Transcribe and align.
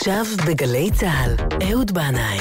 עכשיו 0.00 0.24
בגלי 0.46 0.90
צה"ל, 0.90 1.34
אהוד 1.70 1.90
בנאי. 1.90 2.38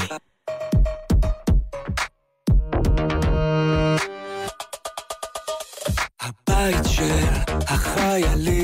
הבית 6.22 6.86
של 6.88 7.26
החיילים, 7.68 8.59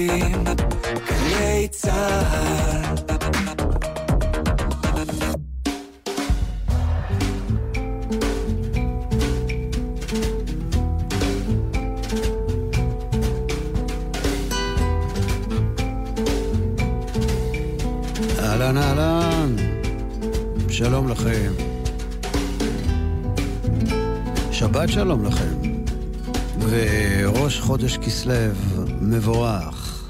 כסלו 28.26 28.86
מבורך. 29.02 30.04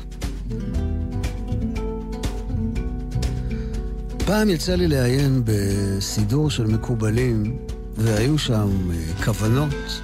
פעם 4.26 4.50
יצא 4.50 4.76
לי 4.76 4.88
לעיין 4.88 5.42
בסידור 5.46 6.50
של 6.50 6.68
מקובלים, 6.68 7.58
והיו 7.98 8.38
שם 8.38 8.92
אה, 8.92 9.23
כוונות 9.26 10.02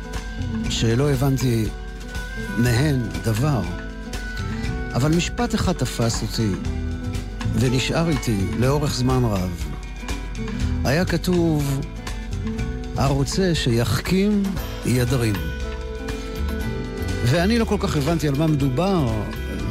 שלא 0.70 1.10
הבנתי 1.10 1.66
מהן 2.58 3.00
דבר. 3.24 3.62
אבל 4.94 5.16
משפט 5.16 5.55
אחד 5.55 5.74
תפס 5.74 6.22
אותי, 6.22 6.52
ונשאר 7.60 8.10
איתי 8.10 8.38
לאורך 8.60 8.94
זמן 8.94 9.24
רב. 9.24 9.66
היה 10.86 11.05
כתוב, 11.05 11.82
הרוצה 12.96 13.55
שיחכים, 13.55 14.44
ידרים. 14.85 15.51
ואני 17.32 17.60
לא 17.60 17.65
כל 17.65 17.77
כך 17.79 17.98
הבנתי 17.98 18.27
על 18.27 18.35
מה 18.37 18.48
מדובר, 18.48 19.07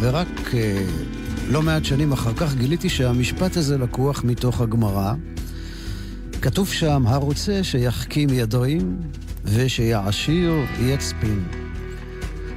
ורק 0.00 0.54
אה, 0.54 0.84
לא 1.48 1.62
מעט 1.62 1.84
שנים 1.84 2.12
אחר 2.12 2.34
כך 2.34 2.54
גיליתי 2.54 2.88
שהמשפט 2.88 3.56
הזה 3.56 3.78
לקוח 3.78 4.24
מתוך 4.24 4.60
הגמרא. 4.60 5.14
כתוב 6.42 6.68
שם, 6.68 7.04
הרוצה 7.06 7.64
שיחכים 7.64 8.28
ידרים, 8.32 9.00
ושיעשיר 9.44 10.52
יצפין. 10.80 11.44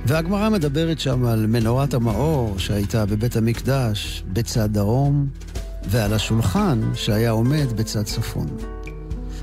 והגמרא 0.06 0.50
מדברת 0.50 1.00
שם 1.00 1.26
על 1.26 1.48
מנורת 1.48 1.94
המאור 1.94 2.60
שהייתה 2.60 3.06
בבית 3.06 3.36
המקדש 3.36 4.24
בצד 4.34 4.74
דרום, 4.74 5.28
ועל 5.86 6.14
השולחן 6.14 6.82
שהיה 6.96 7.32
עומד 7.32 7.74
בצד 7.76 8.04
צפון. 8.04 8.48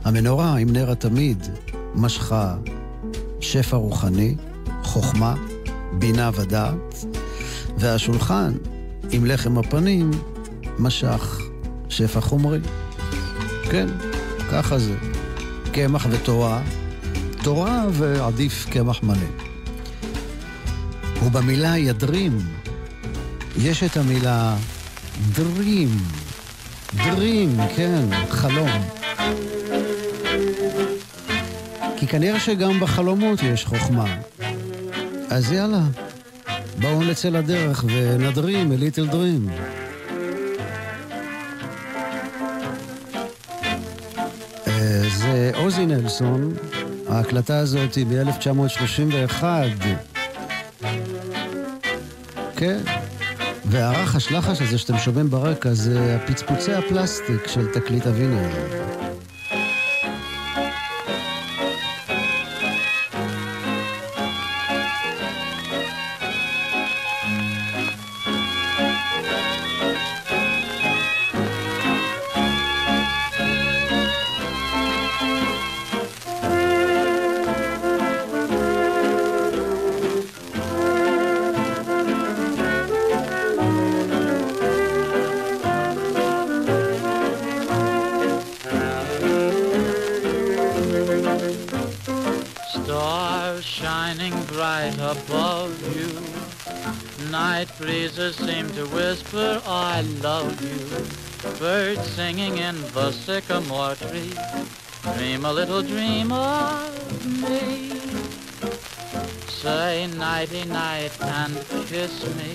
המנורה 0.04 0.56
עם 0.56 0.72
נר 0.72 0.90
התמיד 0.90 1.46
משכה 1.94 2.56
שפע 3.40 3.76
רוחני, 3.76 4.34
חוכמה, 4.82 5.34
בינה 5.92 6.30
ודעת, 6.34 7.04
והשולחן 7.78 8.52
עם 9.10 9.26
לחם 9.26 9.58
הפנים 9.58 10.10
משך 10.78 11.40
שפע 11.88 12.20
חומרי. 12.20 12.58
כן, 13.70 13.86
ככה 14.52 14.78
זה. 14.78 14.94
קמח 15.72 16.06
ותורה, 16.10 16.62
תורה 17.42 17.84
ועדיף 17.92 18.66
קמח 18.70 19.02
מלא. 19.02 19.16
ובמילה 21.22 21.78
ידרים 21.78 22.38
יש 23.58 23.82
את 23.82 23.96
המילה 23.96 24.56
דרים. 25.32 25.88
דרים, 26.96 27.56
כן, 27.76 28.04
חלום. 28.30 28.70
כי 31.96 32.06
כנראה 32.06 32.40
שגם 32.40 32.80
בחלומות 32.80 33.42
יש 33.42 33.64
חוכמה. 33.64 34.16
אז 35.30 35.52
יאללה, 35.52 35.82
בואו 36.80 37.02
נצא 37.02 37.28
לדרך 37.28 37.84
ונדרים, 37.86 38.72
a 38.72 38.74
little 38.74 39.12
dream. 39.12 39.50
אה, 44.66 45.02
זה 45.16 45.50
עוזי 45.54 45.86
נלסון, 45.86 46.54
ההקלטה 47.08 47.58
הזאת 47.58 47.94
היא 47.94 48.06
מ-1931. 48.06 49.44
כן. 52.56 52.78
והרחש 53.64 54.32
לחש 54.32 54.62
הזה 54.62 54.78
שאתם 54.78 54.98
שומעים 54.98 55.30
ברקע 55.30 55.72
זה 55.72 56.16
הפצפוצי 56.16 56.72
הפלסטיק 56.72 57.46
של 57.46 57.66
תקליט 57.72 58.06
הוויניל. 58.06 58.50
Seem 98.28 98.68
to 98.72 98.84
whisper, 98.88 99.62
I 99.64 100.02
love 100.20 100.60
you. 100.60 101.58
Birds 101.58 102.06
singing 102.10 102.58
in 102.58 102.76
the 102.92 103.12
sycamore 103.12 103.94
tree. 103.94 104.34
Dream 105.16 105.46
a 105.46 105.52
little 105.52 105.80
dream 105.80 106.30
of 106.30 107.26
me. 107.42 107.88
Say 109.48 110.06
nighty 110.18 110.66
night 110.66 111.18
and 111.22 111.56
kiss 111.86 112.22
me. 112.36 112.52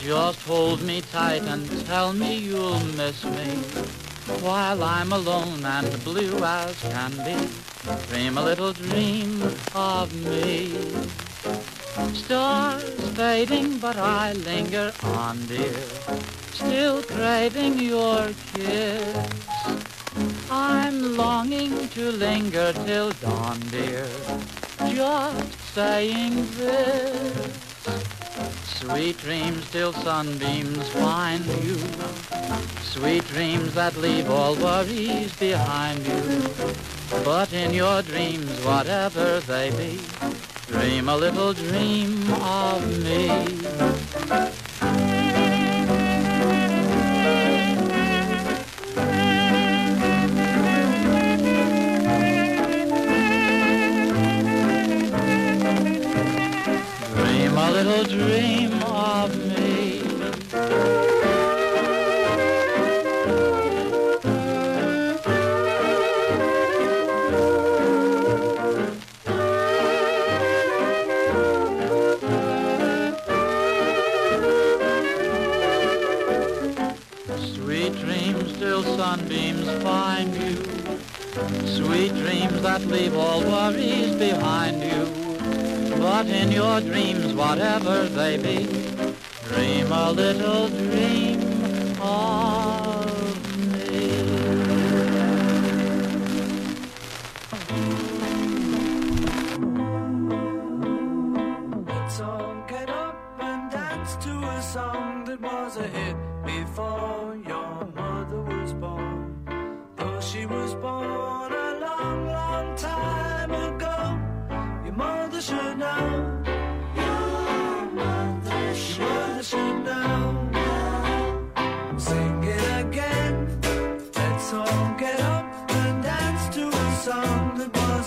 Just 0.00 0.42
hold 0.42 0.82
me 0.82 1.02
tight 1.02 1.42
and 1.42 1.86
tell 1.86 2.12
me 2.12 2.38
you'll 2.38 2.84
miss 2.96 3.24
me. 3.24 3.48
While 4.42 4.82
I'm 4.82 5.12
alone 5.12 5.64
and 5.64 6.04
blue 6.04 6.36
as 6.44 6.74
can 6.80 7.12
be. 7.24 7.48
Dream 8.08 8.36
a 8.36 8.42
little 8.42 8.72
dream 8.72 9.40
of 9.74 10.12
me. 10.24 11.77
Stars 12.14 12.82
fading, 13.16 13.78
but 13.78 13.96
I 13.96 14.32
linger 14.32 14.92
on, 15.02 15.44
dear. 15.46 15.74
Still 16.52 17.02
craving 17.02 17.78
your 17.78 18.28
kiss. 18.54 19.28
I'm 20.50 21.16
longing 21.16 21.88
to 21.88 22.10
linger 22.12 22.72
till 22.72 23.10
dawn, 23.12 23.60
dear. 23.70 24.06
Just 24.94 25.60
saying 25.74 26.34
this. 26.52 27.68
Sweet 28.80 29.18
dreams 29.18 29.70
till 29.70 29.92
sunbeams 29.92 30.88
find 30.90 31.44
you. 31.64 31.76
Sweet 32.82 33.26
dreams 33.26 33.74
that 33.74 33.96
leave 33.96 34.30
all 34.30 34.54
worries 34.54 35.34
behind 35.36 36.06
you. 36.06 36.42
But 37.24 37.52
in 37.52 37.74
your 37.74 38.02
dreams, 38.02 38.64
whatever 38.64 39.40
they 39.40 39.70
be, 39.70 39.98
dream 40.68 41.08
a 41.08 41.16
little 41.16 41.54
dream 41.54 42.30
of 42.34 42.98
me. 43.02 43.28
Dream 57.14 57.56
a 57.56 57.70
little 57.72 58.04
dream 58.04 58.82
of 58.84 59.36
me. 59.48 61.17
not 82.78 82.90
leave 82.90 83.16
all 83.16 83.40
worries 83.40 84.14
behind 84.16 84.82
you. 84.82 85.98
But 85.98 86.26
in 86.26 86.52
your 86.52 86.80
dreams, 86.80 87.34
whatever 87.34 88.04
they 88.04 88.36
be, 88.36 88.66
dream 89.48 89.90
a 89.90 90.12
little 90.12 90.68
dream 90.68 91.40
of 92.00 93.02
me. 93.72 94.22
Let's 101.86 102.20
all 102.20 102.64
get 102.68 102.88
up 102.90 103.18
and 103.40 103.70
dance 103.70 104.16
to 104.24 104.30
a 104.30 104.62
song 104.62 105.24
that 105.24 105.40
was 105.40 105.76
a 105.76 105.88
hit 105.88 106.16
before 106.44 107.36
your 107.46 107.77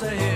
Say 0.01 0.18
it. 0.18 0.31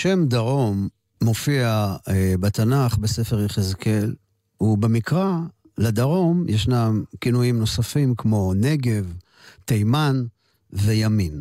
השם 0.00 0.24
דרום 0.26 0.88
מופיע 1.22 1.96
אה, 2.08 2.34
בתנ"ך 2.40 2.98
בספר 2.98 3.44
יחזקאל, 3.44 4.14
ובמקרא 4.60 5.38
לדרום 5.78 6.44
ישנם 6.48 7.04
כינויים 7.20 7.58
נוספים 7.58 8.14
כמו 8.14 8.54
נגב, 8.54 9.14
תימן 9.64 10.24
וימין. 10.72 11.40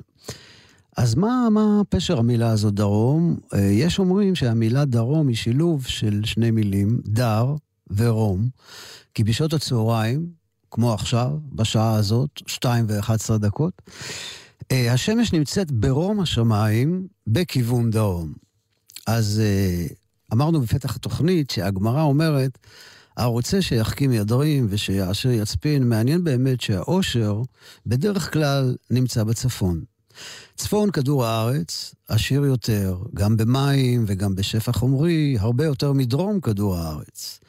אז 0.97 1.15
מה, 1.15 1.47
מה 1.51 1.81
פשר 1.89 2.19
המילה 2.19 2.49
הזאת 2.49 2.73
דרום? 2.73 3.37
אה, 3.53 3.59
יש 3.59 3.99
אומרים 3.99 4.35
שהמילה 4.35 4.85
דרום 4.85 5.27
היא 5.27 5.35
שילוב 5.35 5.85
של 5.85 6.21
שני 6.25 6.51
מילים, 6.51 7.01
דר 7.05 7.55
ורום, 7.95 8.49
כי 9.13 9.23
בשעות 9.23 9.53
הצהריים, 9.53 10.25
כמו 10.71 10.93
עכשיו, 10.93 11.31
בשעה 11.51 11.95
הזאת, 11.95 12.29
2 12.47 12.85
ו-11 12.89 13.37
דקות, 13.37 13.81
אה, 14.71 14.93
השמש 14.93 15.33
נמצאת 15.33 15.71
ברום 15.71 16.19
השמיים 16.19 17.07
בכיוון 17.27 17.89
דרום. 17.89 18.48
אז 19.07 19.41
אה, 19.43 19.87
אמרנו 20.33 20.61
בפתח 20.61 20.95
התוכנית 20.95 21.49
שהגמרא 21.49 22.01
אומרת, 22.01 22.57
הרוצה 23.17 23.61
שיחכים 23.61 24.11
ידרים 24.11 24.67
ושיעשר 24.69 25.29
יצפין, 25.29 25.89
מעניין 25.89 26.23
באמת 26.23 26.61
שהאושר 26.61 27.41
בדרך 27.85 28.33
כלל 28.33 28.75
נמצא 28.91 29.23
בצפון. 29.23 29.83
צפון 30.55 30.91
כדור 30.91 31.25
הארץ 31.25 31.95
עשיר 32.07 32.45
יותר, 32.45 32.97
גם 33.13 33.37
במים 33.37 34.05
וגם 34.07 34.35
בשפע 34.35 34.71
חומרי, 34.71 35.37
הרבה 35.39 35.65
יותר 35.65 35.93
מדרום 35.93 36.39
כדור 36.39 36.77
הארץ. 36.77 37.39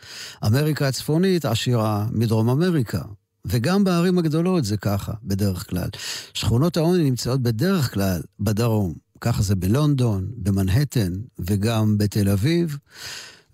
אמריקה 0.47 0.89
הצפונית 0.89 1.45
עשירה 1.45 2.07
מדרום 2.13 2.49
אמריקה, 2.49 3.03
וגם 3.45 3.85
בערים 3.85 4.19
הגדולות 4.19 4.65
זה 4.65 4.77
ככה, 4.77 5.13
בדרך 5.23 5.71
כלל. 5.71 5.89
שכונות 6.35 6.77
העוני 6.77 7.05
נמצאות 7.05 7.43
בדרך 7.43 7.95
כלל 7.95 8.21
בדרום. 8.41 9.10
ככה 9.21 9.43
זה 9.43 9.55
בלונדון, 9.55 10.27
במנהטן 10.37 11.13
וגם 11.39 11.99
בתל 11.99 12.29
אביב. 12.29 12.79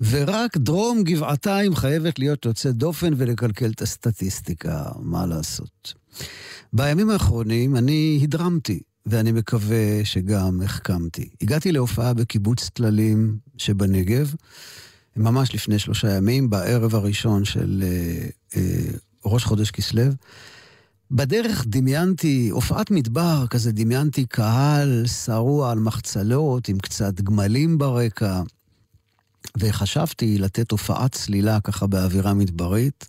ורק 0.01 0.57
דרום 0.57 1.03
גבעתיים 1.03 1.77
חייבת 1.77 2.19
להיות 2.19 2.45
יוצאת 2.45 2.77
דופן 2.77 3.13
ולקלקל 3.17 3.71
את 3.71 3.83
הסטטיסטיקה, 3.83 4.85
מה 5.01 5.27
לעשות. 5.27 5.95
בימים 6.73 7.11
האחרונים 7.11 7.77
אני 7.77 8.21
הדרמתי, 8.23 8.81
ואני 9.07 9.33
מקווה 9.33 10.05
שגם 10.05 10.63
החכמתי. 10.65 11.29
הגעתי 11.43 11.73
להופעה 11.73 12.15
בקיבוץ 12.15 12.71
טללים 12.73 13.39
שבנגב, 13.57 14.35
ממש 15.17 15.55
לפני 15.55 15.79
שלושה 15.79 16.17
ימים, 16.17 16.51
בערב 16.51 16.95
הראשון 16.95 17.45
של 17.45 17.83
אה, 17.87 18.27
אה, 18.57 18.91
ראש 19.25 19.45
חודש 19.45 19.71
כסלו. 19.71 20.03
בדרך 21.11 21.65
דמיינתי, 21.67 22.49
הופעת 22.49 22.91
מדבר, 22.91 23.45
כזה 23.51 23.73
דמיינתי 23.73 24.27
קהל 24.27 25.07
שרוע 25.07 25.71
על 25.71 25.79
מחצלות 25.79 26.69
עם 26.69 26.79
קצת 26.79 27.21
גמלים 27.21 27.79
ברקע, 27.79 28.43
וחשבתי 29.59 30.39
לתת 30.39 30.71
הופעת 30.71 31.13
צלילה 31.13 31.61
ככה 31.61 31.87
באווירה 31.87 32.35
מדברית, 32.35 33.09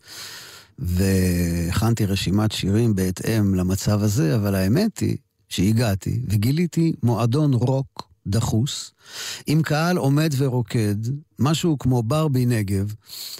והכנתי 0.80 2.06
רשימת 2.06 2.52
שירים 2.52 2.96
בהתאם 2.96 3.56
למצב 3.56 4.04
הזה, 4.04 4.36
אבל 4.36 4.56
האמת 4.56 5.00
היא 5.00 5.18
שהגעתי 5.50 6.22
וגיליתי 6.28 6.94
מועדון 7.04 7.54
רוק 7.54 8.10
דחוס, 8.28 8.92
עם 9.48 9.62
קהל 9.62 9.98
עומד 9.98 10.34
ורוקד, 10.38 10.96
משהו 11.40 11.78
כמו 11.78 12.04
ברבי 12.04 12.46
נגב, 12.46 12.94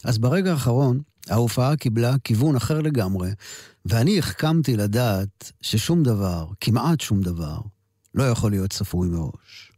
אז 0.04 0.18
ברגע 0.18 0.52
האחרון 0.52 1.00
ההופעה 1.30 1.76
קיבלה 1.76 2.16
כיוון 2.24 2.56
אחר 2.56 2.82
לגמרי, 2.82 3.30
ואני 3.86 4.20
החכמתי 4.20 4.78
לדעת 4.78 5.52
ששום 5.62 6.04
דבר, 6.04 6.48
כמעט 6.62 7.02
שום 7.02 7.22
דבר, 7.22 7.60
לא 8.16 8.24
יכול 8.24 8.52
להיות 8.52 8.70
צפוי 8.70 9.08
מראש. 9.08 9.72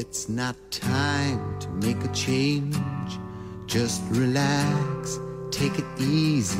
It's 0.00 0.28
not 0.28 0.56
time 0.70 1.42
to 1.62 1.68
make 1.84 2.00
a 2.04 2.12
change. 2.26 3.10
Just 3.66 4.00
relax, 4.22 5.18
take 5.50 5.78
it 5.78 5.86
easy. 5.98 6.58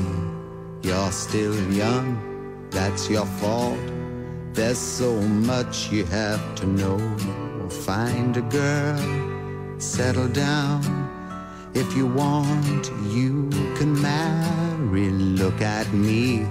You're 0.83 1.13
still 1.13 1.57
young, 1.73 2.69
that's 2.71 3.09
your 3.11 3.27
fault. 3.27 3.79
There's 4.53 4.79
so 4.79 5.21
much 5.21 5.91
you 5.93 6.05
have 6.07 6.55
to 6.57 6.67
know. 6.67 6.99
Find 7.69 8.37
a 8.37 8.43
girl, 8.43 9.81
settle 9.81 10.29
down. 10.29 10.83
If 11.75 11.95
you 11.97 12.07
want, 12.07 12.91
you 13.07 13.49
can 13.77 14.01
marry. 14.01 15.11
Look 15.11 15.61
at 15.61 15.93
me. 15.93 16.47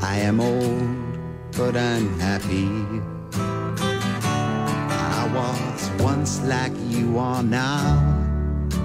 I 0.00 0.16
am 0.18 0.40
old, 0.40 1.18
but 1.56 1.76
I'm 1.76 2.18
happy. 2.18 2.70
I 5.14 5.28
was 5.34 5.90
once 6.02 6.40
like 6.42 6.72
you 6.88 7.18
are 7.18 7.42
now. 7.42 8.31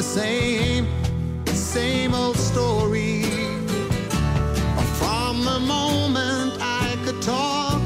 The 0.00 0.06
same, 0.06 0.86
same 1.44 2.14
old 2.14 2.38
story. 2.38 3.22
From 4.98 5.44
the 5.44 5.60
moment 5.60 6.54
I 6.58 6.96
could 7.04 7.20
talk, 7.20 7.82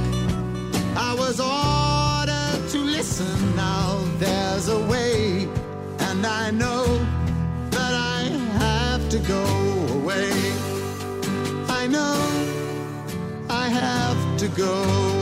I 0.97 1.12
was 1.18 1.40
ordered 1.40 2.68
to 2.71 2.78
listen. 2.78 3.56
Now 3.56 3.99
there's 4.21 4.68
a 4.68 4.78
way, 4.87 5.49
and 6.09 6.25
I 6.25 6.52
know 6.52 6.85
that 7.71 7.94
I 8.16 8.21
have 8.62 9.09
to 9.09 9.18
go 9.18 9.44
away. 9.99 10.30
I 11.80 11.88
know 11.88 12.16
I 13.50 13.68
have 13.68 14.38
to 14.38 14.47
go. 14.50 15.13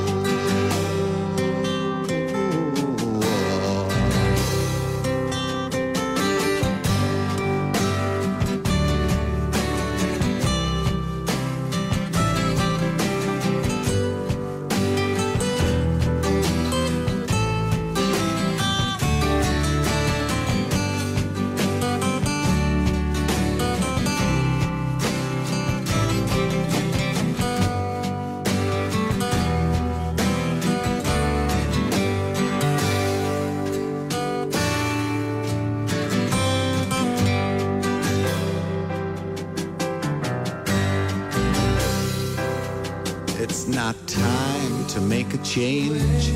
To 44.93 45.01
make 45.01 45.33
a 45.33 45.39
change. 45.39 46.33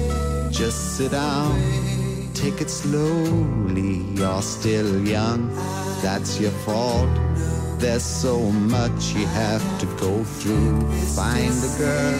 Just 0.50 0.96
sit 0.96 1.10
down, 1.10 1.60
take 2.32 2.62
it 2.62 2.70
slowly. 2.70 3.98
You're 4.14 4.40
still 4.40 5.06
young, 5.06 5.54
that's 6.00 6.40
your 6.40 6.52
fault. 6.64 7.10
There's 7.78 8.02
so 8.02 8.38
much 8.50 9.12
you 9.14 9.26
have 9.26 9.62
to 9.80 9.86
go 10.00 10.24
through. 10.24 10.80
Find 11.14 11.52
a 11.52 11.78
girl, 11.78 12.18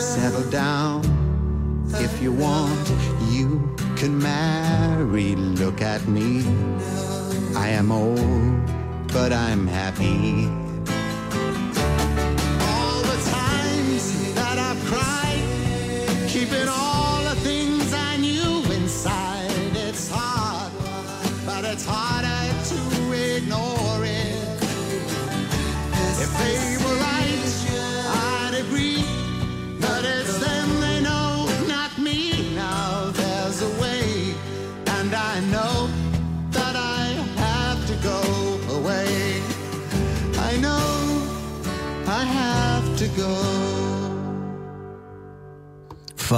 settle 0.00 0.48
down. 0.50 1.02
If 1.94 2.22
you 2.22 2.30
want, 2.30 2.86
you 3.30 3.68
can 3.96 4.16
marry. 4.22 5.34
Look 5.34 5.82
at 5.82 6.06
me. 6.06 6.44
I 7.56 7.70
am 7.70 7.90
old, 7.90 8.66
but 9.12 9.32
I'm 9.32 9.66
happy. 9.66 10.59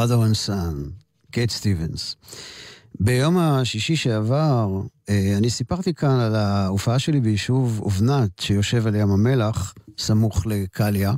Father 0.03 0.33
and 0.33 0.49
Son, 0.49 0.91
קט 1.31 1.51
סטיבנס. 1.51 2.17
ביום 3.01 3.39
השישי 3.39 3.97
שעבר, 3.97 4.83
אה, 5.09 5.35
אני 5.39 5.51
סיפרתי 5.51 5.95
כאן 5.95 6.21
על 6.21 6.35
ההופעה 6.35 6.99
שלי 6.99 7.21
ביישוב 7.21 7.81
אובנת, 7.83 8.39
שיושב 8.41 8.87
על 8.87 8.95
ים 8.95 9.11
המלח, 9.11 9.75
סמוך 9.99 10.47
לקליה. 10.47 11.13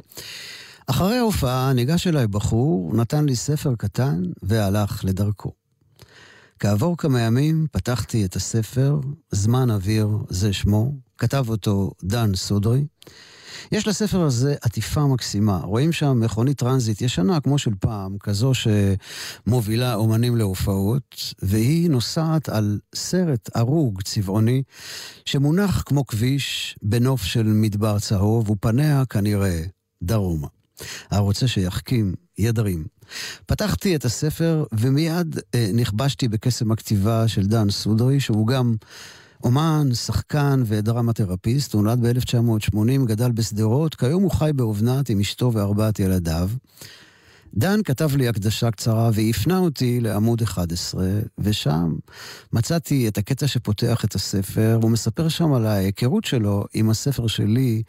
אחרי 0.87 1.17
ההופעה 1.19 1.73
ניגש 1.73 2.07
אליי 2.07 2.27
בחור, 2.27 2.97
נתן 2.97 3.25
לי 3.25 3.37
ספר 3.37 3.75
קטן 3.79 4.23
והלך 4.43 5.05
לדרכו. 5.05 5.53
כעבור 6.59 6.97
כמה 6.97 7.21
ימים 7.21 7.67
פתחתי 7.73 8.25
את 8.25 8.37
הספר, 8.37 9.01
זמן 9.31 9.71
אוויר, 9.71 10.09
זה 10.29 10.53
שמו, 10.53 10.93
כתב 11.19 11.45
אותו 11.49 11.91
דן 12.03 12.35
סודרי. 12.35 12.85
יש 13.73 13.89
לספר 13.89 14.23
הזה 14.23 14.55
עטיפה 14.63 15.07
מקסימה. 15.07 15.59
רואים 15.59 15.93
שם 15.93 16.21
מכונית 16.21 16.59
טרנזיט 16.59 17.03
ישנה 17.03 17.41
כמו 17.41 17.59
של 17.59 17.71
פעם, 17.81 18.17
כזו 18.21 18.53
שמובילה 18.55 19.95
אומנים 19.95 20.37
להופעות, 20.37 21.35
והיא 21.43 21.91
נוסעת 21.91 22.49
על 22.49 22.79
סרט 22.95 23.51
ארוג 23.55 24.03
צבעוני, 24.03 24.63
שמונח 25.25 25.83
כמו 25.87 26.07
כביש 26.07 26.77
בנוף 26.83 27.23
של 27.23 27.43
מדבר 27.43 27.99
צהוב, 27.99 28.51
ופניה 28.51 29.05
כנראה 29.11 29.63
דרומה. 30.03 30.49
הרוצה 31.11 31.49
שיחכים, 31.49 32.15
ידרים. 32.39 32.85
פתחתי 33.47 33.97
את 33.97 34.05
הספר 34.05 34.65
ומיד 34.73 35.39
אה, 35.55 35.71
נכבשתי 35.75 36.29
בקסם 36.29 36.73
הכתיבה 36.73 37.29
של 37.29 37.47
דן 37.47 37.71
סודרי, 37.71 38.21
שהוא 38.21 38.47
גם 38.47 38.75
אומן, 39.45 39.95
שחקן 39.95 40.63
ודרמתרפיסט, 40.67 41.73
הוא 41.73 41.83
נולד 41.83 42.07
ב-1980, 42.07 43.07
גדל 43.07 43.33
בשדרות, 43.33 43.95
כיום 43.95 44.23
הוא 44.23 44.31
חי 44.31 44.51
באובנת 44.55 45.09
עם 45.09 45.21
אשתו 45.21 45.53
וארבעת 45.53 45.99
ילדיו. 45.99 46.51
דן 47.55 47.81
כתב 47.85 48.17
לי 48.17 48.29
הקדשה 48.29 48.71
קצרה 48.71 49.11
והפנה 49.15 49.59
אותי 49.59 50.01
לעמוד 50.01 50.43
11, 50.43 51.07
ושם 51.39 51.95
מצאתי 52.53 53.09
את 53.09 53.19
הקטע 53.19 53.47
שפותח 53.47 54.05
את 54.05 54.15
הספר, 54.15 54.79
הוא 54.83 54.91
מספר 54.91 55.29
שם 55.29 55.53
על 55.53 55.67
ההיכרות 55.67 56.25
שלו 56.25 56.65
עם 56.75 56.91
הספר 56.91 57.27
שלי, 57.27 57.83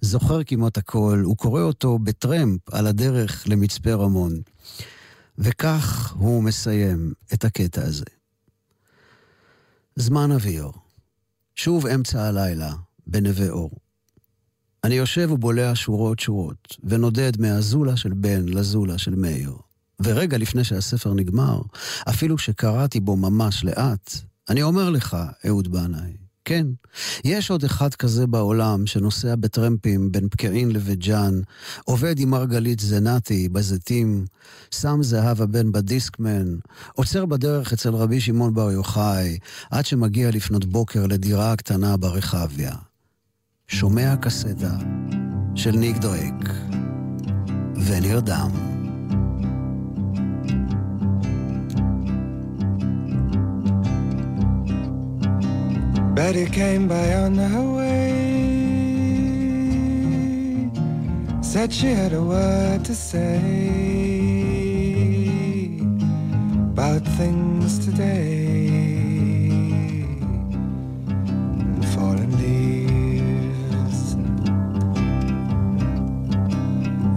זוכר 0.00 0.44
כמעט 0.44 0.78
הכל, 0.78 1.22
הוא 1.24 1.36
קורא 1.36 1.62
אותו 1.62 1.98
בטרמפ 1.98 2.60
על 2.72 2.86
הדרך 2.86 3.44
למצפה 3.48 3.94
רמון. 3.94 4.40
וכך 5.38 6.14
הוא 6.18 6.42
מסיים 6.42 7.12
את 7.34 7.44
הקטע 7.44 7.82
הזה. 7.82 8.04
זמן 9.96 10.32
אוויר. 10.32 10.85
שוב 11.56 11.86
אמצע 11.86 12.22
הלילה, 12.22 12.72
בנווה 13.06 13.48
אור. 13.48 13.70
אני 14.84 14.94
יושב 14.94 15.28
ובולע 15.30 15.72
שורות 15.74 16.18
שורות, 16.20 16.76
ונודד 16.84 17.32
מהזולה 17.40 17.96
של 17.96 18.12
בן 18.12 18.48
לזולה 18.48 18.98
של 18.98 19.14
מאיר. 19.14 19.52
ורגע 20.00 20.38
לפני 20.38 20.64
שהספר 20.64 21.14
נגמר, 21.14 21.60
אפילו 22.08 22.38
שקראתי 22.38 23.00
בו 23.00 23.16
ממש 23.16 23.64
לאט, 23.64 24.10
אני 24.48 24.62
אומר 24.62 24.90
לך, 24.90 25.16
אהוד 25.46 25.68
בנאי, 25.68 26.16
כן, 26.48 26.66
יש 27.24 27.50
עוד 27.50 27.64
אחד 27.64 27.94
כזה 27.94 28.26
בעולם 28.26 28.86
שנוסע 28.86 29.34
בטרמפים 29.40 30.12
בין 30.12 30.28
פקיעין 30.28 30.70
לבית 30.70 30.98
ג'אן, 30.98 31.40
עובד 31.84 32.18
עם 32.18 32.30
מרגלית 32.30 32.80
זנתי 32.80 33.48
בזיתים, 33.48 34.24
שם 34.70 34.98
זהבה 35.02 35.46
בן 35.46 35.72
בדיסקמן, 35.72 36.56
עוצר 36.92 37.26
בדרך 37.26 37.72
אצל 37.72 37.94
רבי 37.94 38.20
שמעון 38.20 38.54
בר 38.54 38.70
יוחאי, 38.70 39.38
עד 39.70 39.86
שמגיע 39.86 40.30
לפנות 40.30 40.64
בוקר 40.64 41.06
לדירה 41.06 41.52
הקטנה 41.52 41.96
ברחביה. 41.96 42.74
שומע 43.68 44.16
קסטה 44.16 44.76
של 45.54 45.70
ניק 45.70 45.96
דואק, 45.96 46.50
ונרדם. 47.86 48.75
Betty 56.16 56.46
came 56.46 56.88
by 56.88 57.12
on 57.12 57.34
her 57.36 57.76
way. 57.76 58.14
Said 61.42 61.70
she 61.70 61.88
had 61.88 62.14
a 62.14 62.22
word 62.22 62.86
to 62.86 62.94
say 62.94 63.36
about 66.72 67.02
things 67.18 67.78
today 67.84 68.68
and 71.60 71.84
fallen 71.94 72.32
leaves. 72.40 74.16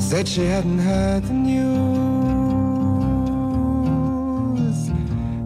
Said 0.10 0.28
she 0.28 0.44
hadn't 0.44 0.80
heard 0.80 1.24
the 1.24 1.34
news, 1.34 1.70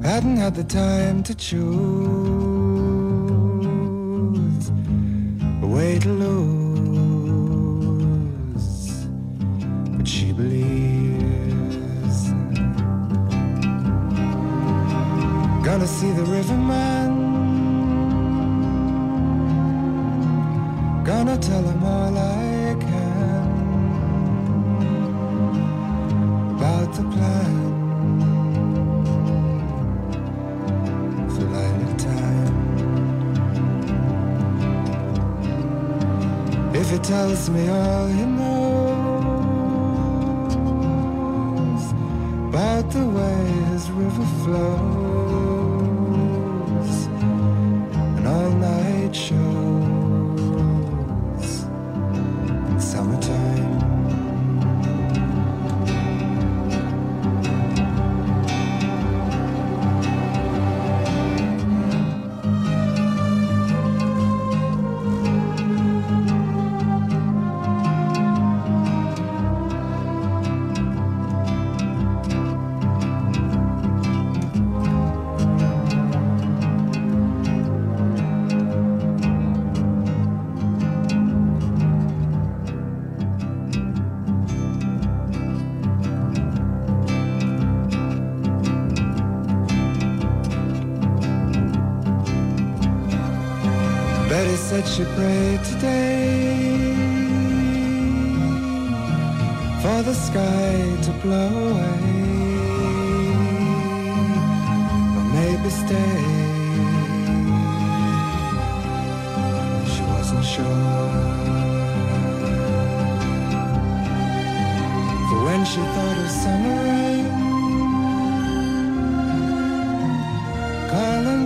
hadn't 0.04 0.38
had 0.38 0.56
the 0.56 0.64
time 0.64 1.22
to 1.22 1.36
choose 1.36 2.53
way 5.74 5.98
to 5.98 6.10
lose, 6.10 7.48
but 9.98 10.08
she 10.08 10.32
believes. 10.32 12.18
Gonna 15.68 15.88
see 15.88 16.12
the 16.12 16.26
riverman. 16.38 17.10
Gonna 21.04 21.38
tell 21.38 21.64
him 21.64 21.84
all 21.84 22.18
I 22.18 22.53
tells 37.04 37.50
me 37.50 37.68
all 37.68 38.08
he 38.08 38.24
knows 38.24 39.44
about 42.48 42.90
the 42.92 43.06
way 43.06 43.46
his 43.72 43.92
river 43.92 44.26
flows 44.46 45.03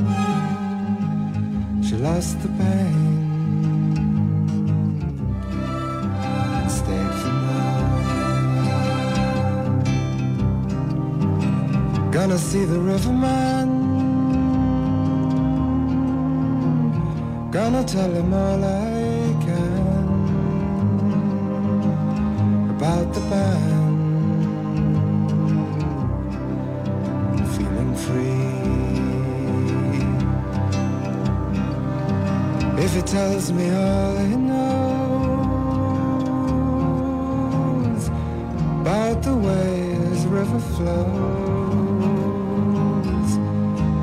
She 1.83 1.95
lost 1.97 2.41
the 2.43 2.49
pain 2.49 3.05
and 6.59 6.71
stayed 6.71 7.15
for 7.21 7.35
more. 7.45 7.75
Gonna 12.11 12.39
see 12.39 12.65
the 12.65 12.79
riverman. 12.79 13.69
Gonna 17.51 17.85
tell 17.85 18.11
him 18.11 18.35
all 18.35 18.65
I 18.65 19.35
can 19.45 20.05
about 22.71 23.15
the 23.15 23.21
band. 23.31 23.74
Tells 33.15 33.53
me 33.53 33.71
all 33.71 34.17
he 34.17 34.35
knows 34.35 34.65
about 38.81 39.23
the 39.23 39.37
way 39.37 39.95
his 40.09 40.27
river 40.27 40.59
flows, 40.59 40.99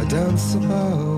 I 0.01 0.05
don't 0.07 0.37
suppose 0.37 1.10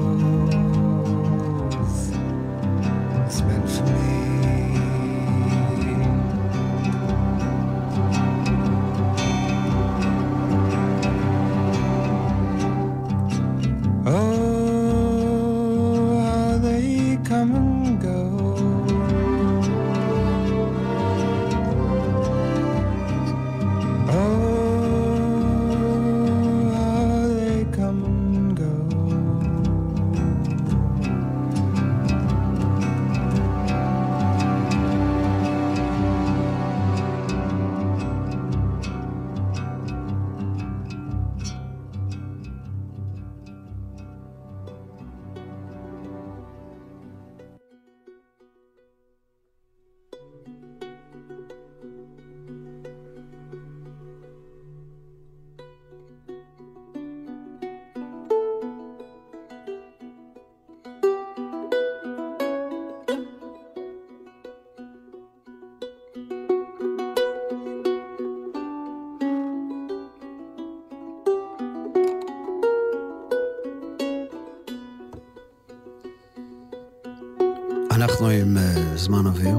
אנחנו 78.03 78.29
עם 78.29 78.57
uh, 78.57 78.97
זמן 78.97 79.25
אוויר, 79.25 79.57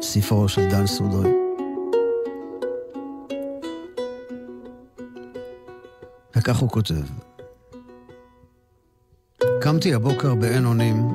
ספרו 0.00 0.48
של 0.48 0.70
דן 0.70 0.86
סודרי. 0.86 1.30
וכך 6.36 6.58
הוא 6.58 6.68
כותב: 6.68 7.02
קמתי 9.60 9.94
הבוקר 9.94 10.34
באין 10.34 10.64
אונים 10.64 11.08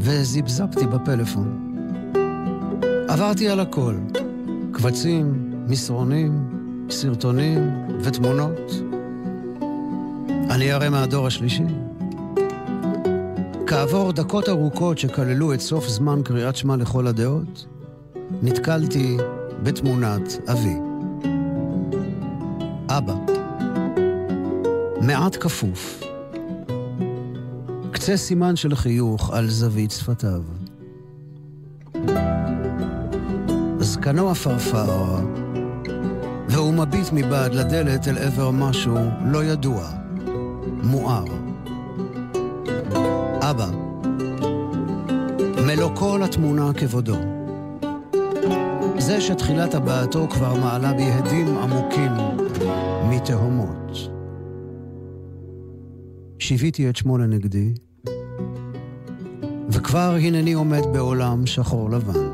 וזיפזפתי 0.00 0.86
בפלאפון. 0.86 1.76
עברתי 3.08 3.48
על 3.48 3.60
הכל, 3.60 3.94
קבצים, 4.72 5.52
מסרונים, 5.68 6.50
סרטונים 6.90 7.70
ותמונות. 8.00 8.70
אני 10.50 10.72
הרי 10.72 10.88
מהדור 10.88 11.26
השלישי. 11.26 11.87
כעבור 13.68 14.12
דקות 14.12 14.48
ארוכות 14.48 14.98
שכללו 14.98 15.54
את 15.54 15.60
סוף 15.60 15.88
זמן 15.88 16.20
קריאת 16.24 16.56
שמע 16.56 16.76
לכל 16.76 17.06
הדעות, 17.06 17.66
נתקלתי 18.42 19.16
בתמונת 19.62 20.50
אבי. 20.50 20.76
אבא. 22.88 23.14
מעט 25.00 25.36
כפוף. 25.40 26.02
קצה 27.92 28.16
סימן 28.16 28.56
של 28.56 28.74
חיוך 28.74 29.30
על 29.30 29.48
זווית 29.48 29.90
שפתיו. 29.90 30.42
זקנו 33.78 34.30
עפרפר, 34.30 35.16
והוא 36.48 36.74
מביט 36.74 37.08
מבעד 37.12 37.54
לדלת 37.54 38.08
אל 38.08 38.18
עבר 38.18 38.50
משהו 38.50 38.96
לא 39.24 39.44
ידוע, 39.44 39.90
מואר. 40.82 41.37
התמונה 46.38 46.72
כבודו. 46.76 47.16
זה 48.98 49.20
שתחילת 49.20 49.74
הבעתו 49.74 50.26
כבר 50.30 50.54
מעלה 50.54 50.92
בי 50.92 51.02
הדים 51.02 51.58
עמוקים 51.58 52.12
מתהומות. 53.10 53.96
שיוויתי 56.38 56.90
את 56.90 56.96
שמו 56.96 57.18
לנגדי, 57.18 57.74
וכבר 59.68 60.16
הנני 60.20 60.52
עומד 60.52 60.82
בעולם 60.92 61.46
שחור 61.46 61.90
לבן. 61.90 62.30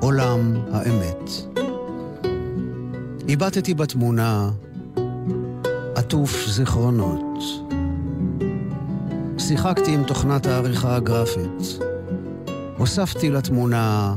עולם 0.00 0.56
האמת. 0.72 1.30
איבדתי 3.28 3.74
בתמונה 3.74 4.50
עטוף 5.94 6.46
זיכרונות. 6.48 7.38
שיחקתי 9.38 9.94
עם 9.94 10.04
תוכנת 10.04 10.46
העריכה 10.46 10.96
הגרפית. 10.96 11.89
הוספתי 12.80 13.30
לתמונה 13.30 14.14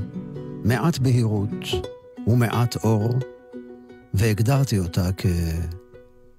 מעט 0.64 0.98
בהירות 0.98 1.50
ומעט 2.28 2.76
אור, 2.84 3.20
והגדרתי 4.14 4.80
אותה 4.80 5.10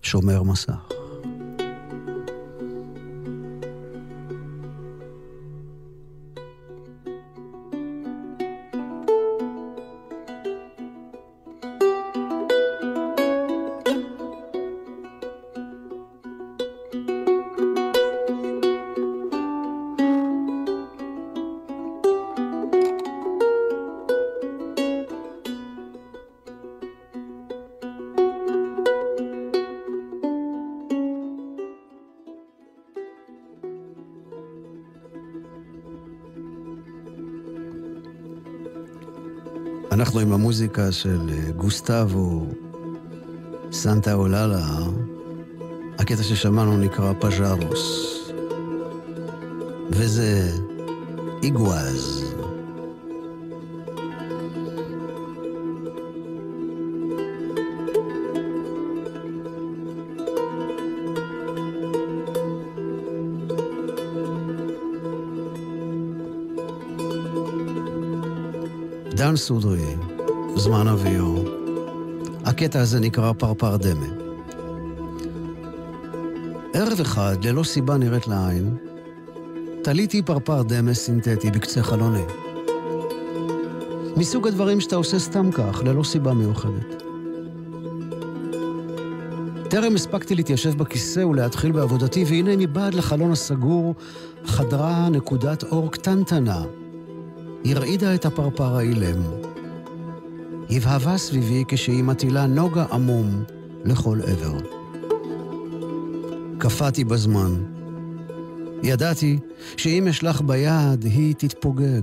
כשומר 0.02 0.42
מסך. 0.42 1.03
עם 40.76 40.80
המוזיקה 40.80 40.92
של 40.92 41.30
אה, 41.32 41.50
גוסטבו 41.52 42.46
סנטה 43.72 44.14
אוללה. 44.14 44.66
הקטע 45.98 46.22
ששמענו 46.22 46.76
נקרא 46.76 47.12
פז'רוס. 47.20 48.14
וזה 49.90 50.52
איגואז. 51.42 52.24
דן 69.16 69.36
סודרי, 69.36 69.96
זמן 70.56 70.88
אביו. 70.88 71.34
הקטע 72.44 72.80
הזה 72.80 73.00
נקרא 73.00 73.32
פרפר 73.32 73.76
דמה. 73.76 74.06
ערב 76.72 77.00
אחד, 77.00 77.44
ללא 77.44 77.64
סיבה 77.64 77.96
נראית 77.96 78.28
לעין, 78.28 78.76
תליתי 79.82 80.22
פרפר 80.22 80.62
דמה 80.62 80.94
סינתטי 80.94 81.50
בקצה 81.50 81.82
חלוני. 81.82 82.22
מסוג 84.16 84.48
הדברים 84.48 84.80
שאתה 84.80 84.96
עושה 84.96 85.18
סתם 85.18 85.50
כך, 85.52 85.82
ללא 85.84 86.02
סיבה 86.02 86.34
מיוחדת. 86.34 87.02
טרם 89.70 89.94
הספקתי 89.94 90.34
להתיישב 90.34 90.78
בכיסא 90.78 91.20
ולהתחיל 91.20 91.72
בעבודתי, 91.72 92.24
והנה 92.28 92.56
מבעד 92.56 92.94
לחלון 92.94 93.32
הסגור 93.32 93.94
חדרה 94.46 95.08
נקודת 95.08 95.62
אור 95.62 95.92
קטנטנה. 95.92 96.62
הרעידה 97.64 98.14
את 98.14 98.26
הפרפר 98.26 98.76
האילם. 98.76 99.22
הבהבה 100.70 101.18
סביבי 101.18 101.64
כשהיא 101.68 102.04
מטילה 102.04 102.46
נוגה 102.46 102.84
עמום 102.92 103.44
לכל 103.84 104.18
עבר. 104.26 104.58
קפאתי 106.58 107.04
בזמן. 107.04 107.54
ידעתי 108.82 109.38
שאם 109.76 110.08
אשלח 110.08 110.40
ביד, 110.40 111.04
היא 111.04 111.34
תתפוגג. 111.34 112.02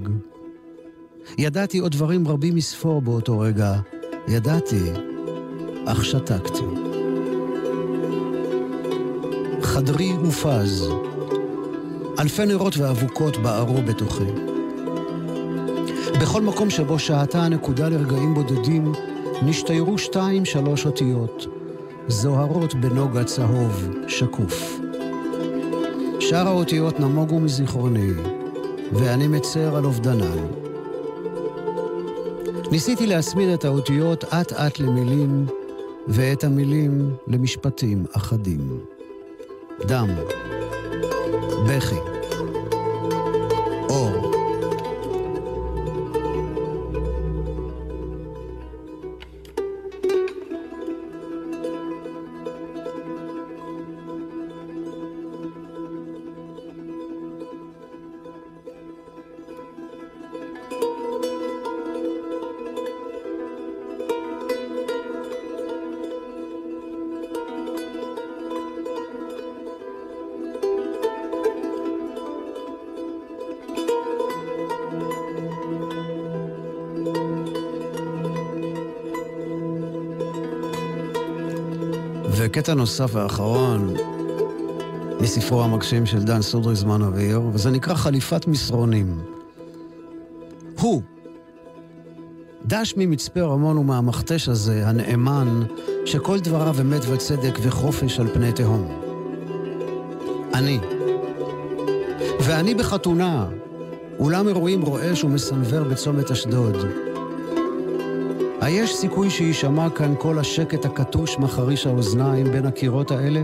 ידעתי 1.38 1.78
עוד 1.78 1.92
דברים 1.92 2.28
רבים 2.28 2.56
מספור 2.56 3.02
באותו 3.02 3.40
רגע. 3.40 3.80
ידעתי, 4.28 4.92
אך 5.86 6.06
שתקתי. 6.06 6.64
חדרי 9.62 10.12
הופז. 10.12 10.90
אלפי 12.20 12.46
נרות 12.46 12.78
ואבוקות 12.78 13.38
בערו 13.38 13.82
בתוכי. 13.82 14.51
בכל 16.22 16.42
מקום 16.42 16.70
שבו 16.70 17.00
שהתה 17.00 17.44
הנקודה 17.44 17.90
לרגעים 17.90 18.34
בודדים, 18.34 18.92
נשתיירו 19.42 19.98
שתיים 19.98 20.46
שלוש 20.46 20.86
אותיות, 20.86 21.46
זוהרות 22.08 22.74
בנוגה 22.74 23.24
צהוב, 23.24 23.90
שקוף. 24.08 24.80
שאר 26.20 26.48
האותיות 26.48 27.00
נמוגו 27.00 27.40
מזיכרוני, 27.40 28.12
ואני 28.92 29.28
מצר 29.28 29.76
על 29.76 29.86
אובדנן. 29.86 30.46
ניסיתי 32.72 33.08
להצמיד 33.08 33.50
את 33.50 33.66
האותיות 33.66 34.24
אט-אט 34.24 34.80
למילים, 34.80 35.46
ואת 36.08 36.44
המילים 36.44 37.16
למשפטים 37.28 38.06
אחדים. 38.14 38.80
דם, 39.88 40.10
בכי, 41.68 42.11
וקטע 82.32 82.74
נוסף 82.74 83.10
ואחרון 83.14 83.94
מספרו 85.22 85.64
המגשים 85.64 86.06
של 86.06 86.24
דן 86.24 86.42
סודרי 86.42 86.76
זמן 86.76 87.02
אוויר, 87.02 87.42
וזה 87.54 87.70
נקרא 87.70 87.94
חליפת 87.94 88.48
מסרונים. 88.48 89.22
הוא, 90.80 91.02
דש 92.66 92.94
ממצפה 92.98 93.42
רמון 93.42 93.78
ומהמכתש 93.78 94.50
הזה, 94.50 94.88
הנאמן, 94.88 95.64
שכל 96.06 96.40
דבריו 96.40 96.76
אמת 96.82 97.02
וצדק 97.10 97.60
וחופש 97.62 98.20
על 98.20 98.28
פני 98.34 98.52
תהום. 98.52 98.88
אני. 100.54 100.80
ואני 102.40 102.76
בחתונה, 102.76 103.48
אולם 104.20 104.48
אירועים 104.48 104.82
רועש 104.82 105.24
ומסנוור 105.24 105.84
בצומת 105.84 106.32
אשדוד. 106.32 106.78
היש 108.62 108.96
סיכוי 108.96 109.30
שיישמע 109.30 109.90
כאן 109.90 110.14
כל 110.20 110.40
השקט 110.40 110.86
הקטוש 110.86 111.38
מחריש 111.38 111.88
האוזניים 111.88 112.52
בין 112.52 112.66
הקירות 112.66 113.12
האלה? 113.12 113.42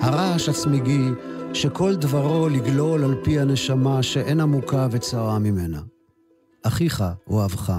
הרעש 0.00 0.48
הצמיגי 0.48 1.04
שכל 1.52 1.94
דברו 1.94 2.48
לגלול 2.48 3.04
על 3.04 3.14
פי 3.24 3.40
הנשמה 3.40 4.02
שאין 4.02 4.40
עמוקה 4.40 4.88
וצרה 4.90 5.38
ממנה. 5.38 5.80
אחיך 6.62 7.04
אוהבך, 7.26 7.72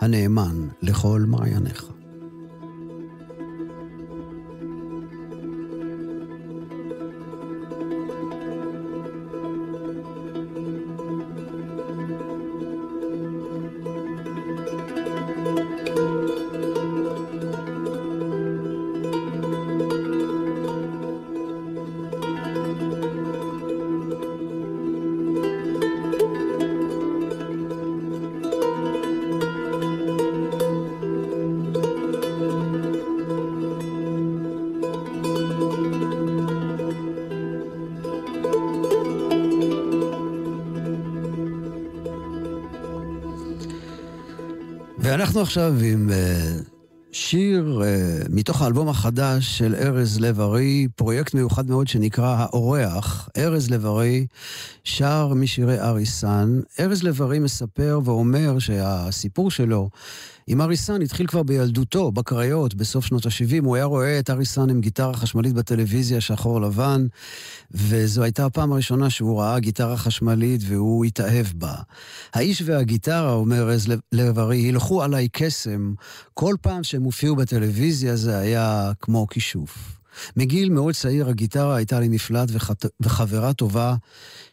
הנאמן 0.00 0.68
לכל 0.82 1.24
מעייניך. 1.26 1.90
עכשיו 45.44 45.74
עם 45.82 46.10
אה, 46.12 46.56
שיר 47.12 47.82
אה, 47.84 48.22
מתוך 48.30 48.62
האלבום 48.62 48.88
החדש 48.88 49.58
של 49.58 49.74
ארז 49.74 50.20
לב-ארי, 50.20 50.88
פרויקט 50.96 51.34
מיוחד 51.34 51.66
מאוד 51.70 51.88
שנקרא 51.88 52.36
האורח. 52.38 53.28
ארז 53.36 53.70
לב-ארי 53.70 54.26
שר 54.84 55.32
משירי 55.34 55.80
אריסן. 55.80 56.60
ארז 56.80 57.02
לב-ארי 57.02 57.38
מספר 57.38 58.00
ואומר 58.04 58.58
שהסיפור 58.58 59.50
שלו 59.50 59.90
עם 60.46 60.60
אריסן 60.60 61.02
התחיל 61.02 61.26
כבר 61.26 61.42
בילדותו, 61.42 62.12
בקריות, 62.12 62.74
בסוף 62.74 63.06
שנות 63.06 63.26
ה-70. 63.26 63.64
הוא 63.64 63.76
היה 63.76 63.84
רואה 63.84 64.18
את 64.18 64.30
אריסן 64.30 64.70
עם 64.70 64.80
גיטרה 64.80 65.14
חשמלית 65.14 65.52
בטלוויזיה, 65.52 66.20
שחור 66.20 66.60
לבן, 66.60 67.06
וזו 67.70 68.22
הייתה 68.22 68.46
הפעם 68.46 68.72
הראשונה 68.72 69.10
שהוא 69.10 69.40
ראה 69.40 69.58
גיטרה 69.58 69.96
חשמלית 69.96 70.60
והוא 70.64 71.04
התאהב 71.04 71.46
בה. 71.54 71.74
האיש 72.34 72.62
והגיטרה, 72.66 73.32
אומר 73.32 73.70
ארז 73.70 73.86
לב-ארי, 74.12 74.58
הילכו 74.58 75.02
עליי 75.02 75.28
קסם. 75.32 75.94
כל 76.34 76.54
פעם 76.60 76.84
שהם 76.84 77.02
הופיעו 77.02 77.36
בטלוויזיה 77.36 78.16
זה 78.16 78.38
היה 78.38 78.92
כמו 79.00 79.26
כישוף. 79.26 79.98
מגיל 80.36 80.68
מאוד 80.70 80.94
צעיר 80.94 81.28
הגיטרה 81.28 81.76
הייתה 81.76 82.00
לי 82.00 82.08
מפלט 82.08 82.48
וחת... 82.52 82.86
וחברה 83.00 83.52
טובה 83.52 83.94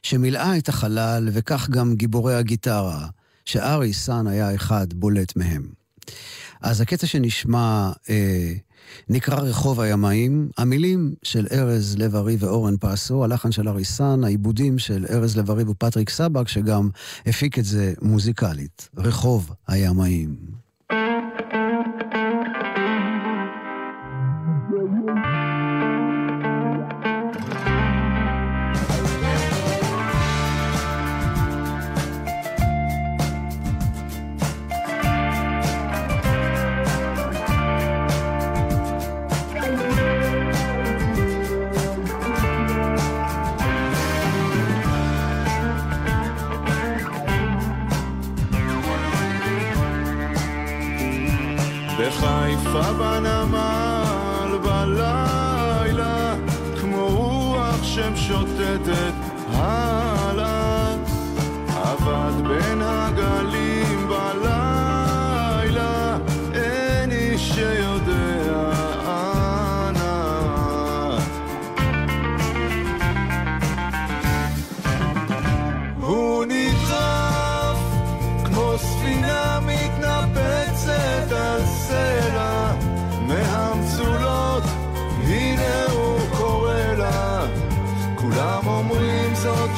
שמילאה 0.03 0.57
את 0.57 0.69
החלל, 0.69 1.29
וכך 1.33 1.69
גם 1.69 1.95
גיבורי 1.95 2.35
הגיטרה, 2.35 3.07
שארי 3.45 3.93
סאן 3.93 4.27
היה 4.27 4.55
אחד 4.55 4.93
בולט 4.93 5.35
מהם. 5.35 5.80
אז 6.61 6.81
הקטע 6.81 7.07
שנשמע 7.07 7.91
אה, 8.09 8.53
נקרא 9.09 9.39
רחוב 9.39 9.79
הימאים, 9.79 10.49
המילים 10.57 11.13
של 11.23 11.47
ארז 11.51 11.95
לב-ארי 11.97 12.35
ואורן 12.39 12.75
פסו, 12.79 13.23
הלחן 13.23 13.51
של 13.51 13.69
אריסן, 13.69 14.23
העיבודים 14.23 14.79
של 14.79 15.05
ארז 15.09 15.37
לב-ארי 15.37 15.63
ופטריק 15.63 16.09
סבק, 16.09 16.47
שגם 16.47 16.89
הפיק 17.25 17.59
את 17.59 17.65
זה 17.65 17.93
מוזיקלית. 18.01 18.89
רחוב 18.97 19.51
הימאים. 19.67 20.60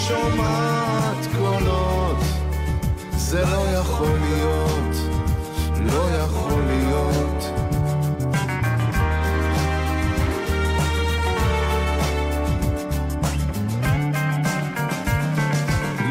שומעת 0.08 1.28
קולות, 1.38 2.18
זה 3.12 3.42
לא 3.42 3.78
יכול 3.78 4.18
להיות, 4.22 4.96
לא 5.80 6.04
יכול 6.24 6.62
להיות. 6.68 7.44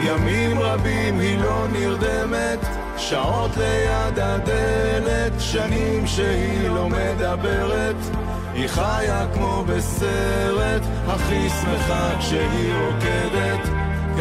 ימים 0.04 0.58
רבים 0.58 1.18
היא 1.18 1.38
לא 1.38 1.66
נרדמת, 1.72 2.58
שעות 2.96 3.50
ליד 3.56 4.18
הדלת, 4.18 5.32
שנים 5.38 6.06
שהיא 6.06 6.68
לא 6.68 6.88
מדברת. 6.88 7.96
היא 8.54 8.68
חיה 8.68 9.26
כמו 9.34 9.64
בסרט, 9.66 10.82
הכי 11.06 11.48
שמחה 11.48 12.10
כשהיא 12.18 12.74
רוקדת, 12.74 13.71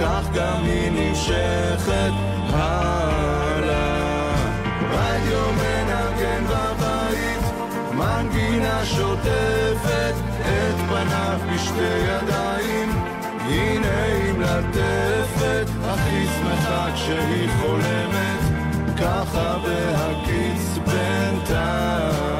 כך 0.01 0.29
גם 0.33 0.63
היא 0.63 0.91
נמשכת 0.91 2.11
הלאה. 2.53 4.35
רדיו 4.91 5.45
מנגן 5.53 6.43
בבית, 6.45 7.43
מנגינה 7.93 8.85
שוטפת 8.85 10.13
את 10.39 10.75
פניו 10.89 11.39
בשתי 11.53 11.81
ידיים. 11.81 12.89
הנה 13.39 14.03
היא 14.03 14.33
מלטפת, 14.33 15.67
הכי 15.85 16.25
שמחה 16.25 16.87
כשהיא 16.95 17.49
חולמת, 17.61 18.39
ככה 18.97 19.57
בהקיץ 19.63 20.77
בינתיים. 20.85 22.30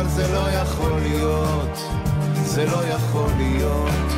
אבל 0.00 0.08
זה 0.08 0.32
לא 0.32 0.50
יכול 0.50 0.92
להיות, 1.02 1.78
זה 2.34 2.64
לא 2.64 2.84
יכול 2.86 3.30
להיות. 3.36 4.12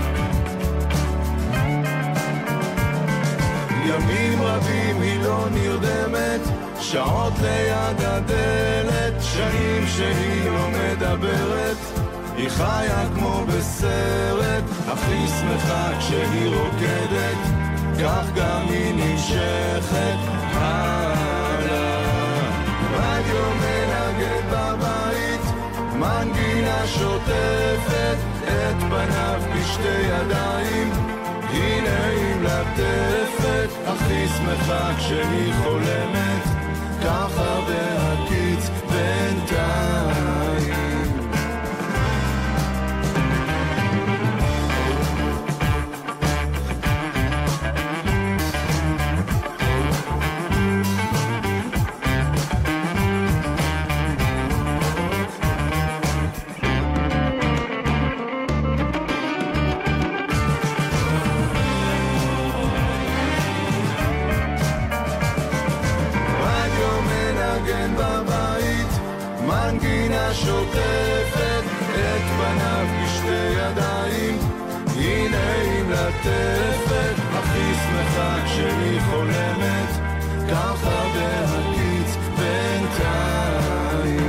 ימים 3.86 4.42
רבים 4.42 5.00
היא 5.02 5.20
לא 5.22 5.46
נרדמת, 5.50 6.40
שעות 6.80 7.32
ליד 7.42 8.00
הדלת, 8.00 9.14
שנים 9.20 9.86
שהיא 9.86 10.50
לא 10.50 10.68
מדברת. 10.68 11.76
היא 12.36 12.48
חיה 12.48 13.04
כמו 13.14 13.44
בסרט, 13.48 14.64
אך 14.92 15.08
היא 15.08 15.28
שמחה 15.28 15.90
כשהיא 15.98 16.48
רוקדת, 16.56 17.38
כך 18.02 18.26
גם 18.34 18.66
היא 18.68 18.94
נמשכת 18.94 20.18
מנגינה 26.02 26.86
שוטפת 26.86 28.16
את 28.42 28.76
פניו 28.80 29.40
בשתי 29.54 30.00
ידיים. 30.02 30.90
הנה 31.50 32.04
היא 32.04 32.34
מלטפת, 32.34 33.68
היא 34.08 34.28
שמחה 34.28 34.90
כשהיא 34.98 35.52
חולמת, 35.62 36.44
ככה 37.04 37.60
בהקיץ 37.66 38.11
אך 76.24 77.54
היא 77.54 77.74
שמחה 77.74 78.38
כשהיא 78.46 79.00
חולמת, 79.00 79.88
ככה 80.50 81.04
בהקיץ 81.14 82.16
בינתיים. 82.38 84.22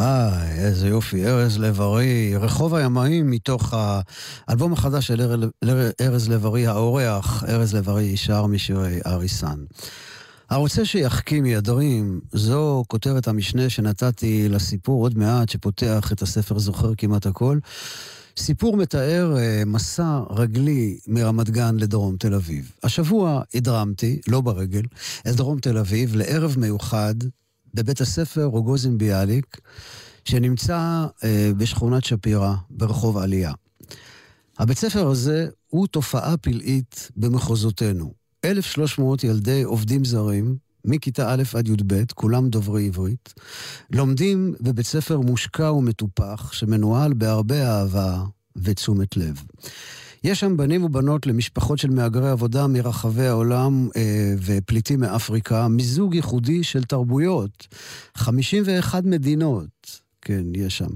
אה, 0.00 0.30
איזה 0.58 0.88
יופי, 0.88 1.26
ארז 1.26 1.58
לב-ארי, 1.58 2.36
רחוב 2.36 2.74
הימאים 2.74 3.30
מתוך 3.30 3.74
האלבום 4.48 4.72
החדש 4.72 5.06
של 5.06 5.20
אר- 5.20 5.34
אר- 5.64 5.90
ארז 6.00 6.28
לב-ארי, 6.28 6.66
האורח, 6.66 7.44
ארז 7.48 7.74
לב-ארי 7.74 8.16
שר 8.16 8.46
משירי 8.46 9.00
אריסן. 9.06 9.56
הרוצה 10.52 10.84
שיחכים 10.84 11.46
ידרים, 11.46 12.20
זו 12.32 12.84
כותרת 12.88 13.28
המשנה 13.28 13.70
שנתתי 13.70 14.48
לסיפור 14.48 15.02
עוד 15.02 15.18
מעט, 15.18 15.48
שפותח 15.48 16.12
את 16.12 16.22
הספר 16.22 16.58
זוכר 16.58 16.94
כמעט 16.94 17.26
הכל. 17.26 17.58
סיפור 18.36 18.76
מתאר 18.76 19.36
אה, 19.38 19.62
מסע 19.66 20.20
רגלי 20.30 20.98
מרמת 21.06 21.50
גן 21.50 21.76
לדרום 21.76 22.16
תל 22.16 22.34
אביב. 22.34 22.72
השבוע 22.82 23.42
הדרמתי, 23.54 24.20
לא 24.28 24.40
ברגל, 24.40 24.82
אל 25.26 25.34
דרום 25.34 25.58
תל 25.58 25.78
אביב 25.78 26.16
לערב 26.16 26.54
מיוחד 26.58 27.14
בבית 27.74 28.00
הספר 28.00 28.44
רוגוזין 28.44 28.98
ביאליק, 28.98 29.60
שנמצא 30.24 31.06
אה, 31.24 31.50
בשכונת 31.56 32.04
שפירא, 32.04 32.54
ברחוב 32.70 33.18
עלייה. 33.18 33.52
הבית 34.58 34.78
ספר 34.78 35.08
הזה 35.08 35.48
הוא 35.68 35.86
תופעה 35.86 36.36
פלאית 36.36 37.10
במחוזותינו. 37.16 38.21
1,300 38.44 39.24
ילדי 39.24 39.62
עובדים 39.62 40.04
זרים, 40.04 40.56
מכיתה 40.84 41.34
א' 41.34 41.42
עד 41.54 41.68
י"ב, 41.68 42.02
כולם 42.14 42.48
דוברי 42.48 42.86
עברית, 42.86 43.34
לומדים 43.90 44.54
בבית 44.60 44.86
ספר 44.86 45.20
מושקע 45.20 45.72
ומטופח, 45.72 46.52
שמנוהל 46.52 47.12
בהרבה 47.12 47.68
אהבה 47.68 48.22
ותשומת 48.56 49.16
לב. 49.16 49.42
יש 50.24 50.40
שם 50.40 50.56
בנים 50.56 50.84
ובנות 50.84 51.26
למשפחות 51.26 51.78
של 51.78 51.90
מהגרי 51.90 52.30
עבודה 52.30 52.66
מרחבי 52.66 53.26
העולם 53.26 53.88
אה, 53.96 54.34
ופליטים 54.44 55.00
מאפריקה, 55.00 55.68
מיזוג 55.68 56.14
ייחודי 56.14 56.62
של 56.62 56.84
תרבויות. 56.84 57.66
51 58.14 59.04
מדינות, 59.04 60.00
כן, 60.22 60.42
יש 60.54 60.78
שם. 60.78 60.90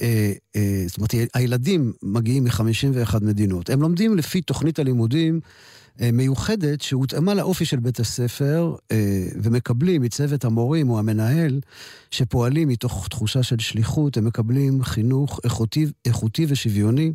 אה, 0.00 0.32
אה, 0.56 0.84
זאת 0.86 0.96
אומרת, 0.96 1.14
הילדים 1.34 1.92
מגיעים 2.02 2.44
מ-51 2.44 3.16
מדינות. 3.22 3.70
הם 3.70 3.82
לומדים 3.82 4.16
לפי 4.16 4.40
תוכנית 4.40 4.78
הלימודים 4.78 5.40
מיוחדת 6.12 6.80
שהותאמה 6.80 7.34
לאופי 7.34 7.64
של 7.64 7.80
בית 7.80 8.00
הספר, 8.00 8.74
אה, 8.92 9.26
ומקבלים 9.42 10.02
מצוות 10.02 10.44
המורים 10.44 10.90
או 10.90 10.98
המנהל, 10.98 11.60
שפועלים 12.10 12.68
מתוך 12.68 13.08
תחושה 13.08 13.42
של 13.42 13.58
שליחות, 13.58 14.16
הם 14.16 14.24
מקבלים 14.24 14.84
חינוך 14.84 15.40
איכותי, 15.44 15.86
איכותי 16.04 16.46
ושוויוני. 16.48 17.12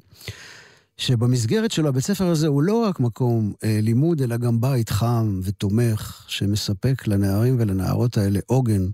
שבמסגרת 0.98 1.72
שלו 1.72 1.90
הבית 1.90 2.04
ספר 2.04 2.28
הזה 2.28 2.48
הוא 2.48 2.64
לא 2.64 2.84
רק 2.84 3.00
מקום 3.00 3.54
אה, 3.64 3.80
לימוד, 3.82 4.22
אלא 4.22 4.38
גם 4.38 4.62
בית 4.62 4.90
חם 4.90 5.40
ותומך, 5.44 6.26
שמספק 6.28 7.08
לנערים 7.08 7.56
ולנערות 7.60 8.18
האלה 8.18 8.40
עוגן 8.46 8.88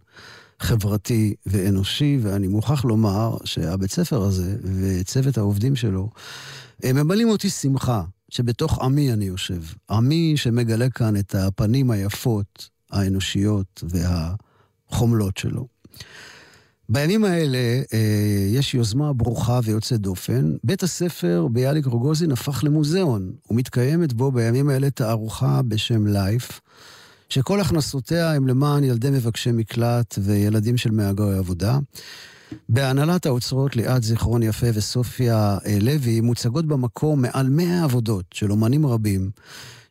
חברתי 0.59 1.33
ואנושי, 1.45 2.19
ואני 2.21 2.47
מוכרח 2.47 2.85
לומר 2.85 3.37
שהבית 3.43 3.91
ספר 3.91 4.21
הזה 4.21 4.55
וצוות 4.63 5.37
העובדים 5.37 5.75
שלו, 5.75 6.09
הם 6.83 6.95
ממלאים 6.95 7.29
אותי 7.29 7.49
שמחה 7.49 8.03
שבתוך 8.31 8.79
עמי 8.79 9.13
אני 9.13 9.25
יושב. 9.25 9.61
עמי 9.89 10.33
שמגלה 10.35 10.89
כאן 10.89 11.15
את 11.15 11.35
הפנים 11.35 11.91
היפות, 11.91 12.69
האנושיות 12.91 13.83
והחומלות 13.83 15.37
שלו. 15.37 15.67
בימים 16.89 17.23
האלה 17.23 17.81
אה, 17.93 18.47
יש 18.49 18.73
יוזמה 18.73 19.13
ברוכה 19.13 19.59
ויוצאת 19.63 20.01
דופן. 20.01 20.55
בית 20.63 20.83
הספר 20.83 21.47
ביאליק 21.51 21.85
רוגוזין 21.85 22.31
הפך 22.31 22.63
למוזיאון, 22.63 23.31
ומתקיימת 23.49 24.13
בו 24.13 24.31
בימים 24.31 24.69
האלה 24.69 24.89
תערוכה 24.89 25.61
בשם 25.61 26.07
לייף, 26.07 26.61
שכל 27.29 27.61
הכנסותיה 27.61 28.33
הם 28.33 28.47
למען 28.47 28.83
ילדי 28.83 29.09
מבקשי 29.09 29.51
מקלט 29.51 30.19
וילדים 30.21 30.77
של 30.77 30.91
מהגרי 30.91 31.37
עבודה. 31.37 31.79
בהנהלת 32.69 33.25
האוצרות 33.25 33.75
ליאת 33.75 34.03
זיכרון 34.03 34.43
יפה 34.43 34.67
וסופיה 34.73 35.57
אה, 35.65 35.77
לוי 35.81 36.21
מוצגות 36.21 36.65
במקום 36.65 37.21
מעל 37.21 37.49
100 37.49 37.83
עבודות 37.83 38.25
של 38.33 38.51
אומנים 38.51 38.85
רבים 38.85 39.31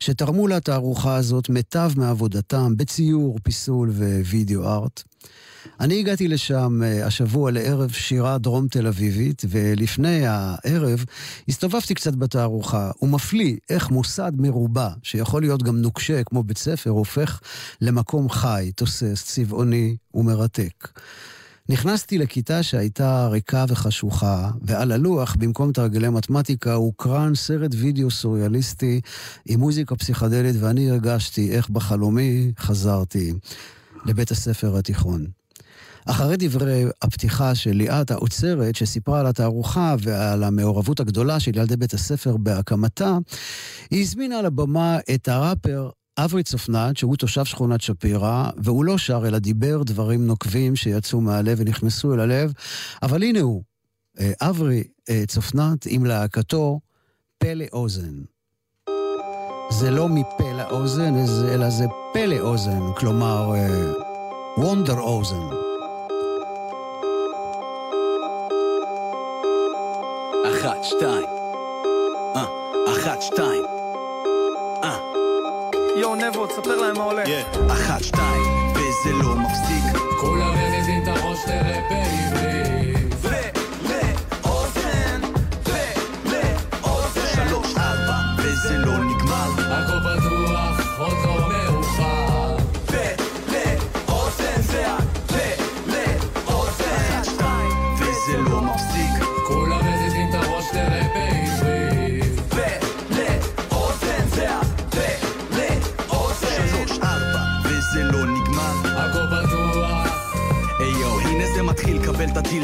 שתרמו 0.01 0.49
לתערוכה 0.49 1.17
הזאת 1.17 1.49
מיטב 1.49 1.91
מעבודתם 1.97 2.77
בציור, 2.77 3.39
פיסול 3.43 3.91
ווידאו 3.91 4.65
ארט. 4.65 5.03
אני 5.81 5.99
הגעתי 5.99 6.29
לשם 6.29 6.83
אה, 6.83 7.07
השבוע 7.07 7.51
לערב 7.51 7.91
שירה 7.91 8.39
דרום 8.39 8.69
תל 8.69 8.87
אביבית, 8.87 9.43
ולפני 9.49 10.27
הערב 10.27 11.05
הסתובבתי 11.49 11.95
קצת 11.95 12.15
בתערוכה. 12.15 12.91
הוא 12.99 13.11
מפליא 13.11 13.57
איך 13.71 13.91
מוסד 13.91 14.33
מרובע, 14.37 14.89
שיכול 15.03 15.43
להיות 15.43 15.63
גם 15.63 15.77
נוקשה 15.77 16.25
כמו 16.25 16.43
בית 16.43 16.59
ספר, 16.59 16.91
הופך 16.91 17.41
למקום 17.81 18.31
חי, 18.31 18.71
תוסס, 18.77 19.25
צבעוני 19.25 19.97
ומרתק. 20.15 20.89
נכנסתי 21.71 22.19
לכיתה 22.19 22.63
שהייתה 22.63 23.29
ריקה 23.29 23.65
וחשוכה, 23.69 24.51
ועל 24.63 24.93
הלוח, 24.93 25.37
במקום 25.39 25.73
תרגילי 25.73 26.09
מתמטיקה, 26.09 26.75
הוקרן 26.75 27.35
סרט 27.35 27.71
וידאו 27.75 28.11
סוריאליסטי 28.11 29.01
עם 29.47 29.61
מוזיקה 29.61 29.97
פסיכדלית, 29.97 30.57
ואני 30.61 30.91
הרגשתי 30.91 31.51
איך 31.51 31.69
בחלומי 31.69 32.53
חזרתי 32.59 33.33
לבית 34.07 34.31
הספר 34.31 34.77
התיכון. 34.77 35.27
אחרי 36.07 36.37
דברי 36.39 36.85
הפתיחה 37.03 37.55
של 37.55 37.73
ליאת 37.73 38.11
האוצרת, 38.11 38.77
שסיפרה 38.77 39.21
על 39.21 39.27
התערוכה 39.27 39.95
ועל 39.99 40.45
המעורבות 40.45 41.01
הגדולה 41.01 41.41
של 41.41 41.57
ילדי 41.57 41.77
בית 41.77 41.95
הספר 41.95 42.37
בהקמתה, 42.37 43.19
היא 43.91 44.03
הזמינה 44.03 44.43
לבמה 44.43 44.99
את 45.15 45.29
הראפר 45.29 45.91
אברי 46.25 46.43
צופנת, 46.43 46.97
שהוא 46.97 47.17
תושב 47.17 47.45
שכונת 47.45 47.81
שפירא, 47.81 48.51
והוא 48.57 48.85
לא 48.85 48.99
שר, 48.99 49.23
אלא 49.27 49.39
דיבר 49.39 49.83
דברים 49.83 50.27
נוקבים 50.27 50.77
שיצאו 50.77 51.21
מהלב 51.21 51.59
ונכנסו 51.61 52.15
אל 52.15 52.21
הלב. 52.21 52.53
אבל 53.03 53.23
הנה 53.23 53.41
הוא, 53.41 53.63
אה, 54.21 54.33
אברי 54.41 54.85
אה, 55.11 55.23
צופנת 55.27 55.87
עם 55.87 56.05
להקתו 56.05 56.81
פלא 57.39 57.65
אוזן. 57.73 58.23
זה 59.71 59.91
לא 59.91 60.09
מפה 60.09 60.53
לאוזן, 60.53 61.15
אלא 61.53 61.71
זה 61.71 61.85
פלא 62.13 62.39
אוזן, 62.39 62.81
כלומר, 62.97 63.53
וונדר 64.57 65.01
אוזן. 65.01 65.47
אחת, 70.49 70.85
שתיים. 70.85 71.27
אה, 72.37 72.45
אחת, 72.93 73.23
שתיים. 73.23 73.80
בכיפות, 76.45 76.65
ספר 76.65 76.77
להם 76.77 76.97
מה 76.97 77.05
עולה. 77.05 77.25
אחת, 77.73 78.03
שתיים, 78.03 78.73
וזה 78.75 79.13
לא 79.13 79.35
מפסיק. 79.37 80.03
כולם 80.21 80.55
מזיזים 80.55 81.03
את 81.03 81.09
הראש 81.09 81.39
תראה 81.45 82.50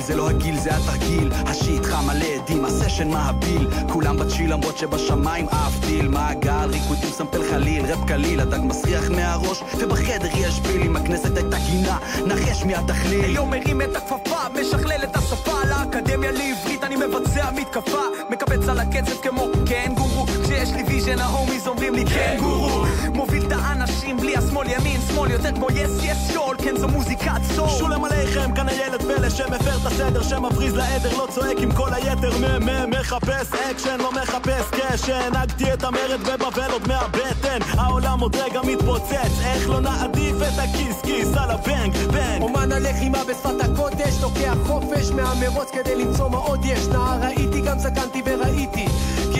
זה 0.06 0.16
לא 0.16 0.30
הגיל, 0.30 0.58
זה 0.58 0.70
התרגיל. 0.76 1.32
ה 1.32 1.43
shit 1.43 1.84
חם 1.84 2.06
מלא 2.06 2.24
אדים, 2.24 2.64
הסשן 2.64 3.08
מהביל. 3.08 3.68
כולם 3.88 4.16
ב 4.16 4.22
chill 4.22 4.52
למרות 4.52 4.78
שבשמיים 4.78 5.48
עף 5.48 5.84
טיל. 5.86 6.08
מעגל, 6.08 6.70
ריקודים 6.72 7.10
sample 7.10 7.50
חליל, 7.50 7.86
ראפ 7.86 8.08
קליל, 8.08 8.40
הדג 8.40 8.60
מסריח 8.62 9.10
מהראש, 9.10 9.62
ובחדר 9.78 10.28
יש 10.36 10.60
פיל. 10.60 10.82
אם 10.82 10.96
הכנסת 10.96 11.36
הייתה 11.36 11.56
גינה, 11.58 11.98
נחש 12.26 12.64
מי 12.64 12.74
התכליל. 12.74 13.24
היום 13.24 13.50
מרים 13.50 13.82
את 13.82 13.96
הכפפה, 13.96 14.48
משכלל 14.60 15.04
את 15.04 15.16
השפה 15.16 15.58
לאקדמיה 15.68 16.32
לעברית, 16.32 16.84
אני 16.84 16.96
מבצע 16.96 17.50
מתקפה 17.50 18.02
מקפץ 18.30 18.68
על 18.68 18.78
הקצב 18.78 19.16
כמו 19.22 19.48
קנגורו 19.66 20.26
כשיש 20.42 20.72
לי 20.72 20.82
vision 20.82 21.18
ה 21.18 21.25
homies 21.25 21.66
אומרים 21.68 21.94
לי 21.94 22.04
קנגורו 22.04 22.84
מוביל 23.14 23.45
את 23.86 23.90
האנשים 23.90 24.16
בלי 24.16 24.36
השמאל 24.36 24.66
ימין 24.70 25.00
שמאל 25.08 25.30
יותר 25.30 25.54
כמו 25.54 25.66
yes 25.70 25.90
yes 26.02 26.30
y'all 26.34 26.56
כן 26.62 26.76
זו 26.76 26.88
מוזיקת 26.88 27.40
סול. 27.54 27.68
שלום 27.68 28.04
עליכם, 28.04 28.54
כאן 28.54 28.68
הילד 28.68 29.02
פלא 29.02 29.30
שמפר 29.30 29.76
את 29.82 29.86
הסדר, 29.86 30.22
שמבריז 30.22 30.74
לעדר, 30.74 31.16
לא 31.16 31.26
צועק 31.30 31.58
עם 31.58 31.72
כל 31.72 31.94
היתר, 31.94 32.30
מ 32.38 32.64
מ 32.64 32.90
מחפש 32.90 33.52
אקשן, 33.70 33.96
לא 33.98 34.12
מחפש 34.12 34.64
cash, 34.70 35.08
הנהגתי 35.08 35.72
את 35.72 35.84
המרד 35.84 36.20
בבבל 36.20 36.70
עוד 36.72 36.88
מהבטן, 36.88 37.58
העולם 37.78 38.20
עוד 38.20 38.36
רגע 38.36 38.60
מתפוצץ, 38.62 39.40
איך 39.44 39.68
לא 39.68 39.80
נעדיף 39.80 40.36
את 40.36 40.58
הכיס 40.58 41.00
כיס 41.02 41.28
על 41.36 41.50
הבנג 41.50 41.96
בנג. 41.96 42.42
אומן 42.42 42.72
הלחימה 42.72 43.18
בשפת 43.24 43.60
הקודש, 43.60 44.14
לוקח 44.22 44.56
חופש 44.66 45.10
מהמרוץ 45.10 45.70
כדי 45.70 46.04
למצוא 46.04 46.28
מה 46.30 46.38
עוד 46.38 46.64
יש. 46.64 46.86
נער 46.86 47.18
ראיתי, 47.22 47.60
גם 47.60 47.78
זקנתי 47.78 48.22
וראיתי. 48.24 48.86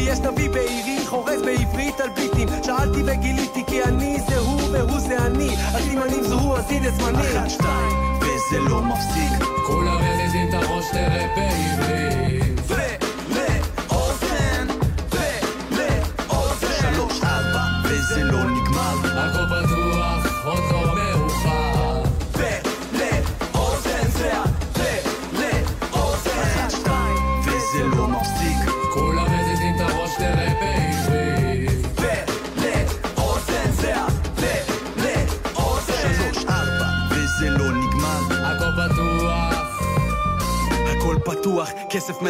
יש 0.07 0.19
נביא 0.19 0.51
בעירי, 0.51 1.07
חורז 1.07 1.43
בעברית 1.43 2.01
על 2.01 2.09
ביטים. 2.09 2.49
שאלתי 2.63 3.03
וגיליתי, 3.07 3.65
כי 3.67 3.83
אני 3.85 4.21
זה 4.29 4.39
הוא 4.39 4.61
והוא 4.73 4.99
זה 4.99 5.19
אני. 5.27 5.49
הסימנים 5.57 6.23
זוהו, 6.23 6.57
אז 6.57 6.71
הנה 6.71 6.91
זמני. 6.91 7.19
אחת, 7.19 7.51
שתיים, 7.51 8.15
וזה 8.21 8.59
לא 8.69 8.83
מפסיק. 8.83 9.49
כולם 9.67 9.99
מזיזים 10.05 10.49
את 10.49 10.55
הראש 10.55 10.85
תראה 10.93 11.27
בעברית. 11.37 12.06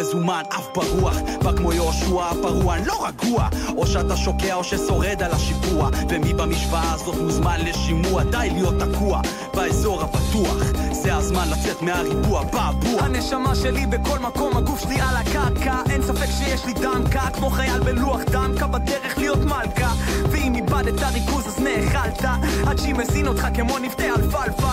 מזומן, 0.00 0.42
אף 0.48 0.66
ברוח. 0.74 1.16
בא 1.42 1.52
כמו 1.52 1.72
יהושע 1.72 2.24
הפרוע, 2.30 2.76
אני 2.76 2.86
לא 2.86 3.06
רגוע. 3.06 3.48
או 3.76 3.86
שאתה 3.86 4.16
שוקע 4.16 4.54
או 4.54 4.64
ששורד 4.64 5.22
על 5.22 5.32
השיפוע. 5.32 5.90
ומי 6.08 6.34
במשוואה 6.34 6.92
הזאת 6.92 7.14
מוזמן 7.14 7.60
לשימוע, 7.60 8.22
די 8.22 8.48
להיות 8.52 8.74
תקוע 8.78 9.20
באזור 9.54 10.02
הבטוח. 10.02 10.56
זה 10.92 11.14
הזמן 11.14 11.48
לצאת 11.50 11.82
מהריבוע, 11.82 12.44
בעבוע. 12.44 13.02
הנשמה 13.02 13.54
שלי 13.54 13.86
בכל 13.86 14.18
מקום, 14.18 14.56
הגוף 14.56 14.80
שלי 14.82 15.00
על 15.00 15.16
הקרקע 15.16 15.82
אין 15.90 16.02
ספק 16.02 16.30
שיש 16.38 16.64
לי 16.66 16.72
דמקה 16.72 17.30
כמו 17.34 17.50
חייל 17.50 17.80
בלוח 17.80 18.20
דמקה 18.30 18.66
בדרך 18.66 19.18
להיות 19.18 19.38
מלכה 19.38 19.92
ואם 20.30 20.54
איבדת 20.54 21.02
ריכוז 21.12 21.46
אז 21.46 21.58
נאכלת 21.58 22.24
עד 22.66 22.78
שהיא 22.78 22.94
מזין 22.94 23.26
אותך 23.28 23.46
כמו 23.54 23.78
נבטי 23.78 24.10
אלפלפה 24.10 24.72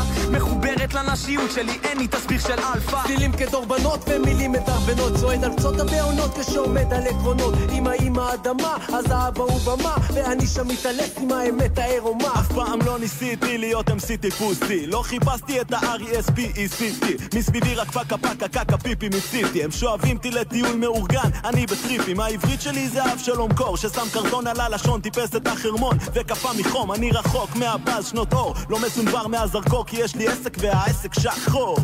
מחוברת 0.84 1.06
לנשיות 1.08 1.52
שלי, 1.52 1.80
אין 1.84 1.98
לי 1.98 2.08
תסביך 2.08 2.48
של 2.48 2.60
אלפא. 2.74 3.04
צלילים 3.04 3.32
כדורבנות 3.32 4.00
ומילים 4.08 4.52
מדרבנות 4.52 5.14
צועד 5.16 5.44
על 5.44 5.56
קצות 5.58 5.80
הבעונות 5.80 6.38
ושעומד 6.38 6.94
על 6.94 7.08
עקרונות. 7.08 7.54
אמא 7.72 7.92
אמא 8.02 8.34
אדמה, 8.34 8.78
אז 8.94 9.06
האבא 9.12 9.44
הוא 9.44 9.60
במה. 9.60 9.96
ואני 10.14 10.48
שם 10.48 10.68
מתעלף 10.68 11.18
עם 11.18 11.32
האמת 11.32 11.78
העירומה 11.78 12.28
אף 12.40 12.52
פעם 12.52 12.80
לא 12.86 13.00
ניסיתי 13.00 13.58
להיות 13.58 13.90
MC 13.90 14.18
טיפוסי 14.22 14.88
לא 14.88 15.02
חיפשתי 15.02 15.62
את 15.62 15.74
ה-R-E-S-P-E-C-T 15.74 17.36
מסביבי 17.38 17.76
רק 17.76 17.92
פקה 17.92 18.18
פקה 18.18 18.48
קקה 18.48 18.78
פיפי 18.78 19.10
מציתי. 19.10 19.64
הם 19.64 19.72
שואבים 19.72 20.18
אותי 20.18 20.32
לטיול 20.32 20.76
מאורגן, 20.76 21.30
אני 21.44 21.66
בטריפים. 21.66 22.20
העברית 22.20 22.62
שלי 22.62 22.90
זה 22.90 23.14
אבשלום 23.14 23.54
קור 23.54 23.78
ששם 23.78 24.06
קרטון 24.14 24.48
על 24.48 24.60
הלשון, 24.60 25.02
טיפס 25.02 25.36
את 25.36 25.48
החרמון 25.48 25.98
וקפא 26.14 26.50
מחום, 26.60 26.92
אני 26.92 27.12
רחוק 27.12 27.56
מהבאז 27.56 28.08
שנות 28.08 28.34
אור. 28.34 28.56
לא 28.70 28.80
מסונבר 28.80 29.28
מהזרקור 29.28 29.86
כי 29.86 29.98
יש 30.00 30.16
לי 30.16 30.28
עסק 30.28 30.58
והעסק 30.74 31.13
שחור 31.13 31.78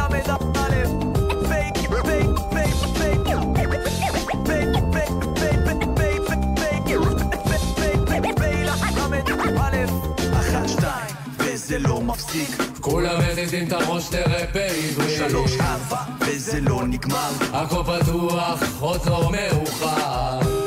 אחת, 0.00 0.57
וזה 11.68 11.78
לא 11.78 12.00
מפסיק. 12.00 12.48
כולם 12.80 13.20
מזיזים 13.30 13.68
את 13.68 13.72
הראש 13.72 14.08
תראה 14.08 14.44
בעברית. 14.54 15.30
שלוש, 15.30 15.52
ארבע, 15.60 16.02
וזה 16.20 16.60
לא 16.60 16.86
נגמר. 16.86 17.30
הכל 17.52 17.82
פתוח, 17.82 18.62
עוד 18.80 19.00
לא 19.06 19.30
מאוחר. 19.32 20.57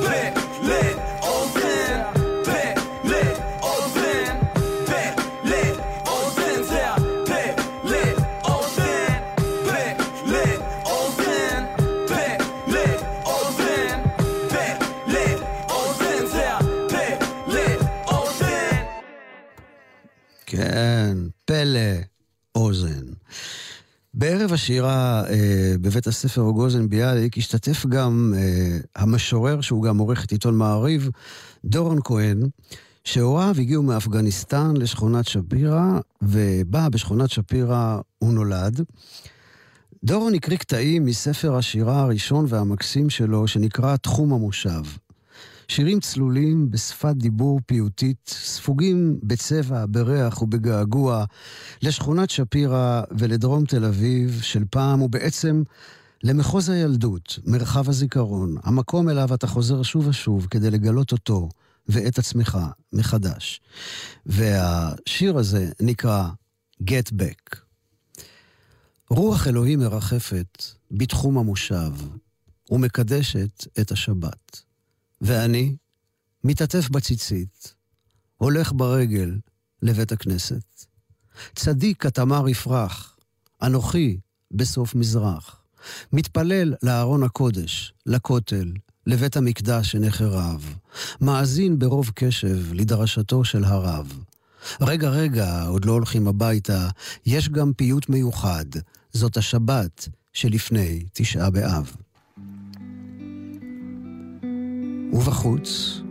כן, 20.51 21.17
פלא 21.45 21.79
אוזן. 22.55 23.03
בערב 24.13 24.53
השירה 24.53 25.23
אה, 25.29 25.73
בבית 25.81 26.07
הספר 26.07 26.41
רוגוזן 26.41 26.89
ביאליק 26.89 27.37
השתתף 27.37 27.85
גם 27.85 28.33
אה, 28.37 28.77
המשורר, 28.95 29.61
שהוא 29.61 29.83
גם 29.83 29.97
עורך 29.97 30.25
את 30.25 30.31
עיתון 30.31 30.57
מעריב, 30.57 31.09
דורון 31.65 31.99
כהן, 32.03 32.39
שהוריו 33.03 33.55
הגיעו 33.59 33.83
מאפגניסטן 33.83 34.73
לשכונת 34.77 35.27
שפירא, 35.27 35.99
ובה 36.21 36.89
בשכונת 36.89 37.29
שפירא 37.29 37.99
הוא 38.17 38.33
נולד. 38.33 38.81
דורון 40.03 40.33
הקריא 40.33 40.57
קטעים 40.57 41.05
מספר 41.05 41.55
השירה 41.55 42.01
הראשון 42.01 42.45
והמקסים 42.49 43.09
שלו, 43.09 43.47
שנקרא 43.47 43.95
תחום 43.95 44.33
המושב. 44.33 44.81
שירים 45.72 45.99
צלולים 45.99 46.72
בשפת 46.72 47.15
דיבור 47.15 47.59
פיוטית, 47.65 48.30
ספוגים 48.30 49.19
בצבע, 49.24 49.86
בריח 49.89 50.41
ובגעגוע 50.41 51.26
לשכונת 51.82 52.30
שפירא 52.30 53.01
ולדרום 53.11 53.65
תל 53.65 53.86
אביב 53.86 54.39
של 54.41 54.63
פעם, 54.69 55.01
ובעצם 55.01 55.63
למחוז 56.24 56.69
הילדות, 56.69 57.39
מרחב 57.45 57.89
הזיכרון, 57.89 58.55
המקום 58.63 59.09
אליו 59.09 59.34
אתה 59.34 59.47
חוזר 59.47 59.84
שוב 59.84 60.07
ושוב 60.07 60.47
כדי 60.49 60.72
לגלות 60.72 61.11
אותו 61.11 61.49
ואת 61.89 62.19
עצמך 62.19 62.57
מחדש. 62.93 63.61
והשיר 64.26 65.38
הזה 65.38 65.69
נקרא 65.80 66.30
Get 66.84 67.11
Back. 67.13 67.57
רוח 69.09 69.47
אלוהים 69.47 69.80
מרחפת 69.80 70.65
בתחום 70.91 71.38
המושב 71.38 71.91
ומקדשת 72.72 73.67
את 73.82 73.91
השבת. 73.91 74.70
ואני 75.22 75.76
מתעטף 76.43 76.89
בציצית, 76.89 77.76
הולך 78.38 78.72
ברגל 78.76 79.38
לבית 79.82 80.11
הכנסת. 80.11 80.86
צדיק 81.55 82.05
התמר 82.05 82.49
יפרח, 82.49 83.17
אנוכי 83.61 84.19
בסוף 84.51 84.95
מזרח. 84.95 85.61
מתפלל 86.13 86.74
לארון 86.84 87.24
הקודש, 87.24 87.93
לכותל, 88.05 88.74
לבית 89.07 89.38
המקדש 89.38 89.91
שנחרב, 89.91 90.76
מאזין 91.22 91.80
ברוב 91.80 92.11
קשב 92.15 92.74
לדרשתו 92.74 93.43
של 93.43 93.63
הרב. 93.63 94.24
רגע, 94.82 95.09
רגע, 95.09 95.63
עוד 95.63 95.86
לא 95.86 95.91
הולכים 95.91 96.28
הביתה, 96.28 96.89
יש 97.26 97.49
גם 97.49 97.74
פיוט 97.74 98.09
מיוחד, 98.09 98.65
זאת 99.13 99.38
השבת 99.38 100.07
שלפני 100.34 101.05
תשעה 101.13 101.49
באב. 101.49 101.95
ובחוץ, 105.14 106.01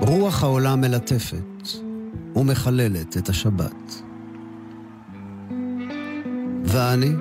רוח 0.00 0.42
העולם 0.42 0.80
מלטפת 0.80 1.68
ומחללת 2.36 3.16
את 3.16 3.28
השבת. 3.28 4.02
ואני, 6.64 7.12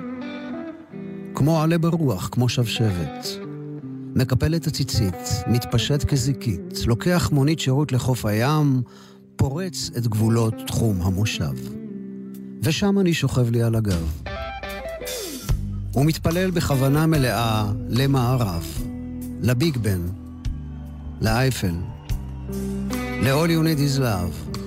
כמו 1.36 1.61
עלה 1.61 1.78
ברוח, 1.78 2.30
כמו 2.32 2.49
שבשבת, 2.49 3.28
מקפל 4.16 4.55
את 4.55 4.68
הציצית, 4.68 5.16
מתפשט 5.47 6.03
כזיקית, 6.03 6.80
לוקח 6.88 7.30
מונית 7.32 7.59
שירות 7.59 7.91
לחוף 7.91 8.26
הים, 8.26 8.82
פורץ 9.36 9.91
את 9.97 10.07
גבולות 10.07 10.53
תחום 10.68 11.01
המושב. 11.01 11.53
ושם 12.61 12.99
אני 12.99 13.13
שוכב 13.13 13.49
לי 13.51 13.63
על 13.63 13.76
הגב. 13.76 14.34
ומתפלל 15.95 16.51
בכוונה 16.51 17.07
מלאה 17.07 17.65
למערב, 17.89 18.65
לביג 19.41 19.77
בן, 19.77 20.01
לאייפל, 21.21 21.75
ל-all 23.21 23.47
you 23.47 23.63
need 23.63 23.79
is 23.79 23.99
love, 23.99 24.57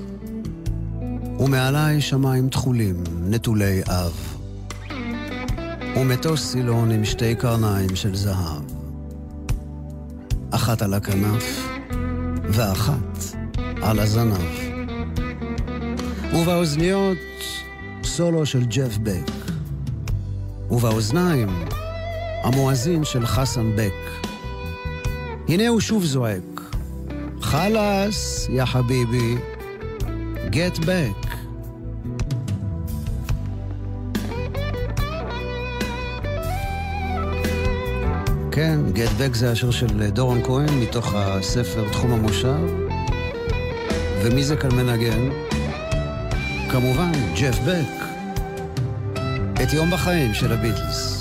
ומעליי 1.43 2.01
שמיים 2.01 2.49
תכולים, 2.49 3.05
נטולי 3.20 3.81
אב, 3.83 4.37
ומטוס 5.97 6.53
סילון 6.53 6.91
עם 6.91 7.05
שתי 7.05 7.35
קרניים 7.35 7.97
של 7.97 8.14
זהב, 8.16 8.62
אחת 10.51 10.83
על 10.83 10.95
הכנף 10.95 11.68
ואחת 12.49 13.37
על 13.83 13.99
הזנב. 13.99 14.68
ובאוזניות 16.35 17.18
סולו 18.05 18.47
של 18.47 18.64
ג'ף 18.64 18.99
בק, 18.99 19.38
ובאוזניים 20.71 21.49
המואזין 22.43 23.05
של 23.05 23.27
חסן 23.27 23.77
בק. 23.77 24.29
הנה 25.49 25.69
הוא 25.69 25.81
שוב 25.81 26.05
זועק, 26.05 26.61
חלאס, 27.41 28.49
יא 28.51 28.64
חביבי, 28.64 29.37
get 30.51 30.79
back. 30.79 31.29
כן, 38.53 38.81
get 38.95 39.21
back 39.21 39.35
זה 39.37 39.53
השיר 39.53 39.71
של 39.71 40.11
דורון 40.11 40.45
כהן 40.45 40.81
מתוך 40.81 41.14
הספר 41.14 41.89
תחום 41.93 42.12
המושב. 42.12 42.59
ומי 44.23 44.45
זה 44.45 44.57
כאן 44.57 44.75
מנגן? 44.75 45.29
כמובן, 46.71 47.12
ג'ף 47.41 47.59
בק. 47.59 47.98
את 49.63 49.73
יום 49.73 49.91
בחיים 49.91 50.35
של 50.35 50.53
הביטלס. 50.53 51.18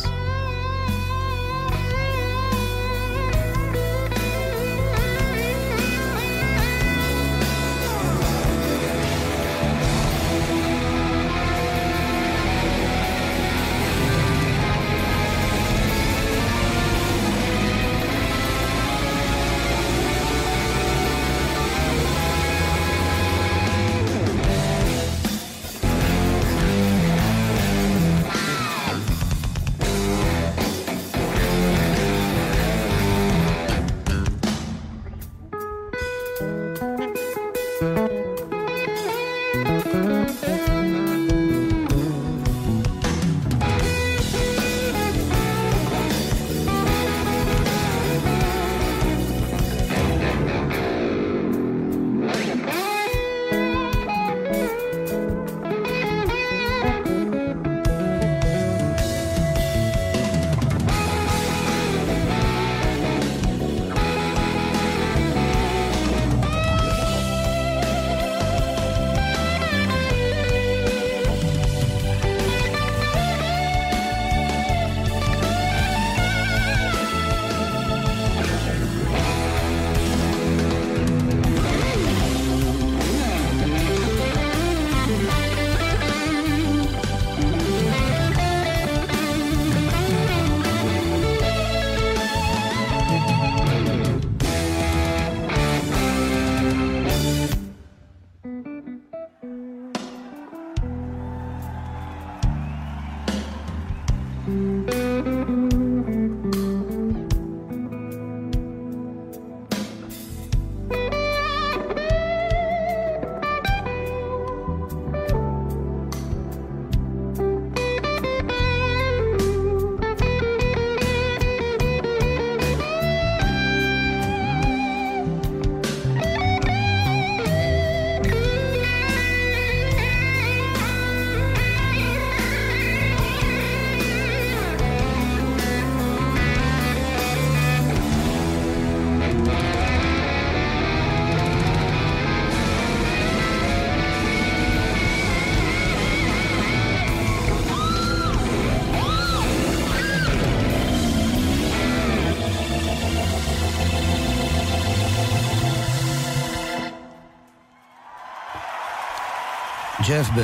ג'ף 160.10 160.28
בק. 160.30 160.44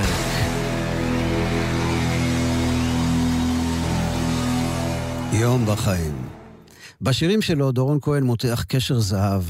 יום 5.33 5.65
בחיים. 5.65 6.15
בשירים 7.01 7.41
שלו 7.41 7.71
דורון 7.71 7.97
כהן 8.01 8.23
מותח 8.23 8.65
קשר 8.67 8.99
זהב 8.99 9.43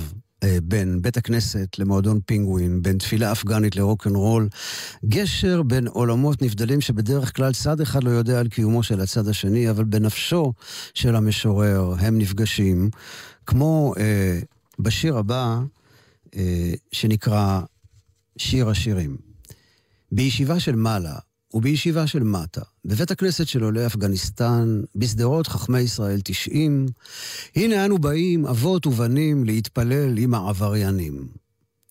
אה, 0.43 0.57
בין 0.64 1.01
בית 1.01 1.18
הכנסת 1.18 1.80
למועדון 1.80 2.20
פינגווין, 2.26 2.82
בין 2.82 2.97
תפילה 2.97 3.32
אפגנית 3.32 3.76
לרוקנרול, 3.76 4.49
גשר 5.05 5.61
בין 5.64 5.88
עולמות 5.88 6.41
נבדלים 6.41 6.82
שבדרך 6.82 7.36
כלל 7.36 7.53
צד 7.53 7.82
אחד 7.82 8.03
לא 8.03 8.09
יודע 8.09 8.39
על 8.39 8.47
קיומו 8.47 8.84
של 8.84 9.01
הצד 9.01 9.28
השני, 9.28 9.70
אבל 9.70 9.84
בנפשו 9.84 10.53
של 10.93 11.16
המשורר 11.16 11.93
הם 11.99 12.18
נפגשים, 12.18 12.89
כמו 13.45 13.93
אה, 13.97 14.39
בשיר 14.80 15.18
הבא, 15.18 15.59
אה, 16.36 16.74
שנקרא 16.91 17.61
שיר 18.38 18.70
השירים. 18.70 19.33
בישיבה 20.16 20.59
של 20.59 20.76
מעלה 20.76 21.16
ובישיבה 21.53 22.07
של 22.07 22.24
מטה, 22.24 22.61
בבית 22.86 23.11
הכנסת 23.11 23.47
של 23.47 23.64
עולי 23.64 23.86
אפגניסטן, 23.86 24.82
בשדרות 24.95 25.47
חכמי 25.47 25.80
ישראל 25.80 26.20
90, 26.24 26.86
הנה 27.55 27.86
אנו 27.86 27.97
באים, 27.97 28.45
אבות 28.45 28.86
ובנים, 28.86 29.43
להתפלל 29.43 30.18
עם 30.18 30.34
העבריינים. 30.34 31.43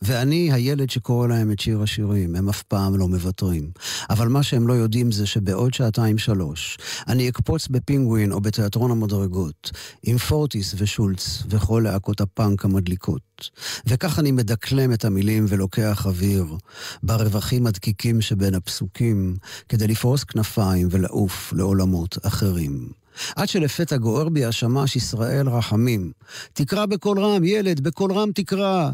ואני 0.04 0.52
הילד 0.52 0.90
שקורא 0.90 1.28
להם 1.28 1.52
את 1.52 1.60
שיר 1.60 1.82
השירים, 1.82 2.36
הם 2.36 2.48
אף 2.48 2.62
פעם 2.62 2.96
לא 2.96 3.08
מוותרים. 3.08 3.70
אבל 4.10 4.28
מה 4.28 4.42
שהם 4.42 4.68
לא 4.68 4.72
יודעים 4.72 5.12
זה 5.12 5.26
שבעוד 5.26 5.74
שעתיים-שלוש, 5.74 6.78
אני 7.08 7.28
אקפוץ 7.28 7.68
בפינגווין 7.68 8.32
או 8.32 8.40
בתיאטרון 8.40 8.90
המדרגות, 8.90 9.70
עם 10.02 10.18
פורטיס 10.18 10.74
ושולץ 10.78 11.42
וכל 11.48 11.80
להקות 11.84 12.20
הפאנק 12.20 12.64
המדליקות. 12.64 13.50
וכך 13.86 14.18
אני 14.18 14.32
מדקלם 14.32 14.92
את 14.92 15.04
המילים 15.04 15.46
ולוקח 15.48 16.06
אוויר, 16.06 16.56
ברווחים 17.02 17.66
הדקיקים 17.66 18.20
שבין 18.20 18.54
הפסוקים, 18.54 19.36
כדי 19.68 19.86
לפרוס 19.86 20.24
כנפיים 20.24 20.88
ולעוף 20.90 21.52
לעולמות 21.56 22.18
אחרים. 22.22 22.88
עד 23.36 23.48
שלפתע 23.48 23.96
גוער 23.96 24.28
בי 24.28 24.44
השמש 24.44 24.96
ישראל 24.96 25.48
רחמים. 25.48 26.12
תקרא 26.52 26.86
בקול 26.86 27.20
רם, 27.20 27.44
ילד, 27.44 27.80
בקול 27.80 28.12
רם 28.12 28.30
תקרא. 28.34 28.90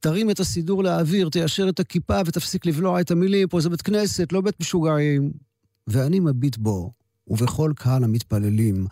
תרים 0.00 0.30
את 0.30 0.40
הסידור 0.40 0.84
לאוויר, 0.84 1.28
תיישר 1.28 1.68
את 1.68 1.80
הכיפה 1.80 2.20
ותפסיק 2.26 2.66
לבלוע 2.66 3.00
את 3.00 3.10
המילים, 3.10 3.48
פה 3.48 3.60
זה 3.60 3.68
בית 3.68 3.82
כנסת, 3.82 4.32
לא 4.32 4.40
בית 4.40 4.60
משוגעים. 4.60 5.32
ואני 5.86 6.20
מביט 6.20 6.56
בו, 6.56 6.92
ובכל 7.28 7.72
קהל 7.76 8.04
המתפללים, 8.04 8.86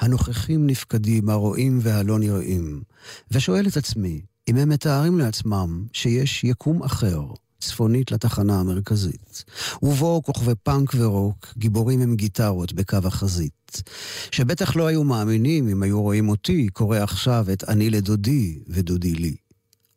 הנוכחים 0.00 0.66
נפקדים, 0.66 1.28
הרואים 1.28 1.78
והלא 1.82 2.18
נראים, 2.18 2.82
ושואל 3.30 3.66
את 3.66 3.76
עצמי, 3.76 4.20
אם 4.48 4.56
הם 4.56 4.68
מתארים 4.68 5.18
לעצמם 5.18 5.84
שיש 5.92 6.44
יקום 6.44 6.82
אחר, 6.82 7.22
צפונית 7.60 8.12
לתחנה 8.12 8.60
המרכזית, 8.60 9.44
ובו 9.82 10.22
כוכבי 10.22 10.54
פאנק 10.62 10.94
ורוק, 10.96 11.52
גיבורים 11.58 12.00
עם 12.00 12.16
גיטרות 12.16 12.72
בקו 12.72 12.98
החזית, 13.04 13.82
שבטח 14.30 14.76
לא 14.76 14.86
היו 14.86 15.04
מאמינים 15.04 15.68
אם 15.68 15.82
היו 15.82 16.02
רואים 16.02 16.28
אותי 16.28 16.68
קורא 16.72 16.98
עכשיו 16.98 17.46
את 17.52 17.64
אני 17.68 17.90
לדודי 17.90 18.58
ודודי 18.68 19.14
לי. 19.14 19.45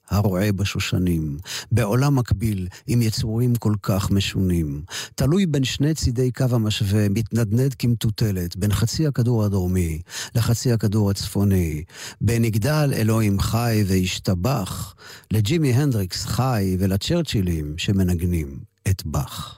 הרועה 0.10 0.52
בשושנים, 0.52 1.38
בעולם 1.72 2.16
מקביל 2.16 2.68
עם 2.88 3.02
יצורים 3.02 3.56
כל 3.56 3.74
כך 3.84 4.12
משונים, 4.12 4.82
תלוי 5.16 5.46
בין 5.46 5.64
שני 5.64 5.94
צידי 5.94 6.32
קו 6.32 6.46
המשווה, 6.52 7.10
מתנדנד 7.10 7.74
כמטוטלת 7.74 8.56
בין 8.56 8.74
חצי 8.74 9.08
הכדור 9.08 9.44
הדרומי 9.44 10.02
לחצי 10.36 10.72
הכדור 10.72 11.10
הצפוני, 11.10 11.84
בין 12.22 12.46
יגדל 12.46 12.92
אלוהים 12.94 13.40
חי 13.40 13.84
וישתבח, 13.88 14.96
לג'ימי 15.32 15.74
הנדריקס 15.74 16.26
חי 16.26 16.78
ולצ'רצ'ילים 16.80 17.78
שמנגנים 17.78 18.60
את 18.90 19.06
באך. 19.06 19.56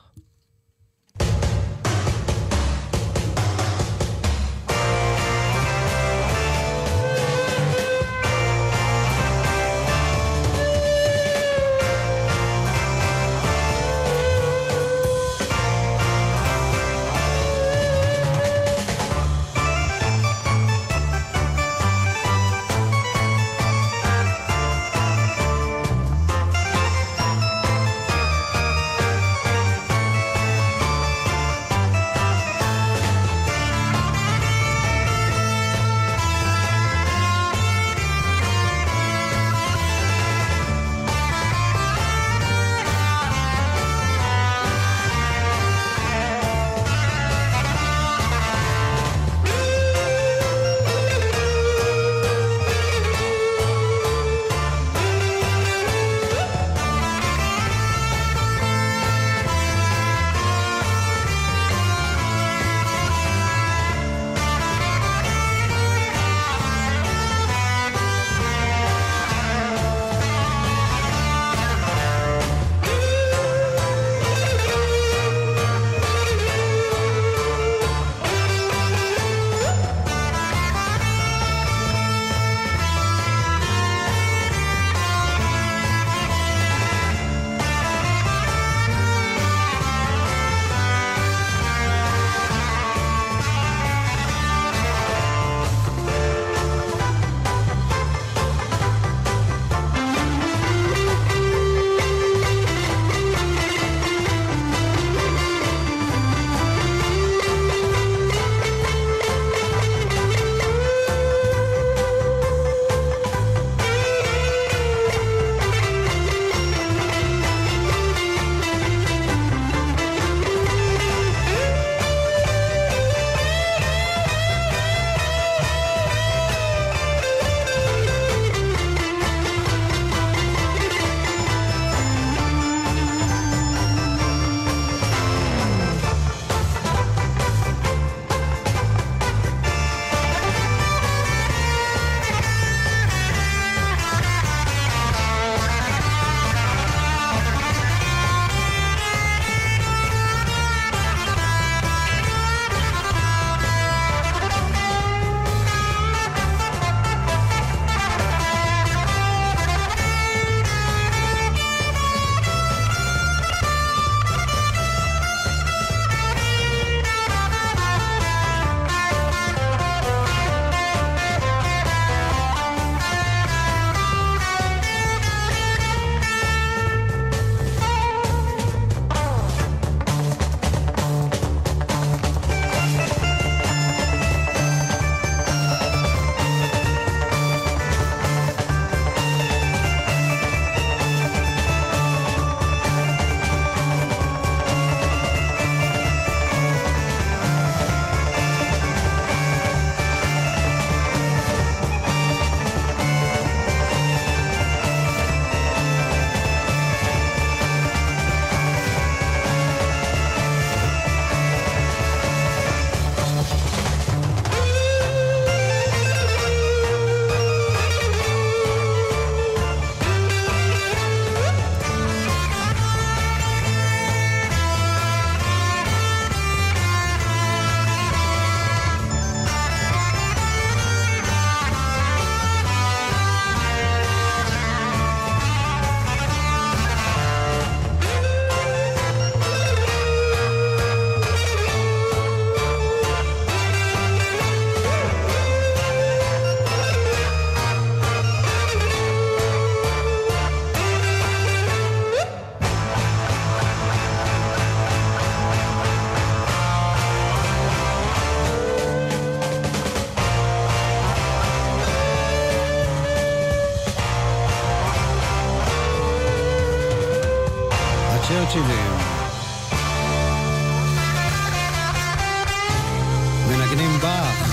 באך. 274.02 274.52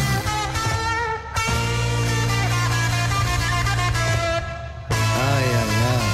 איי 4.91 5.45
איי 5.45 5.55
איי. 5.55 6.09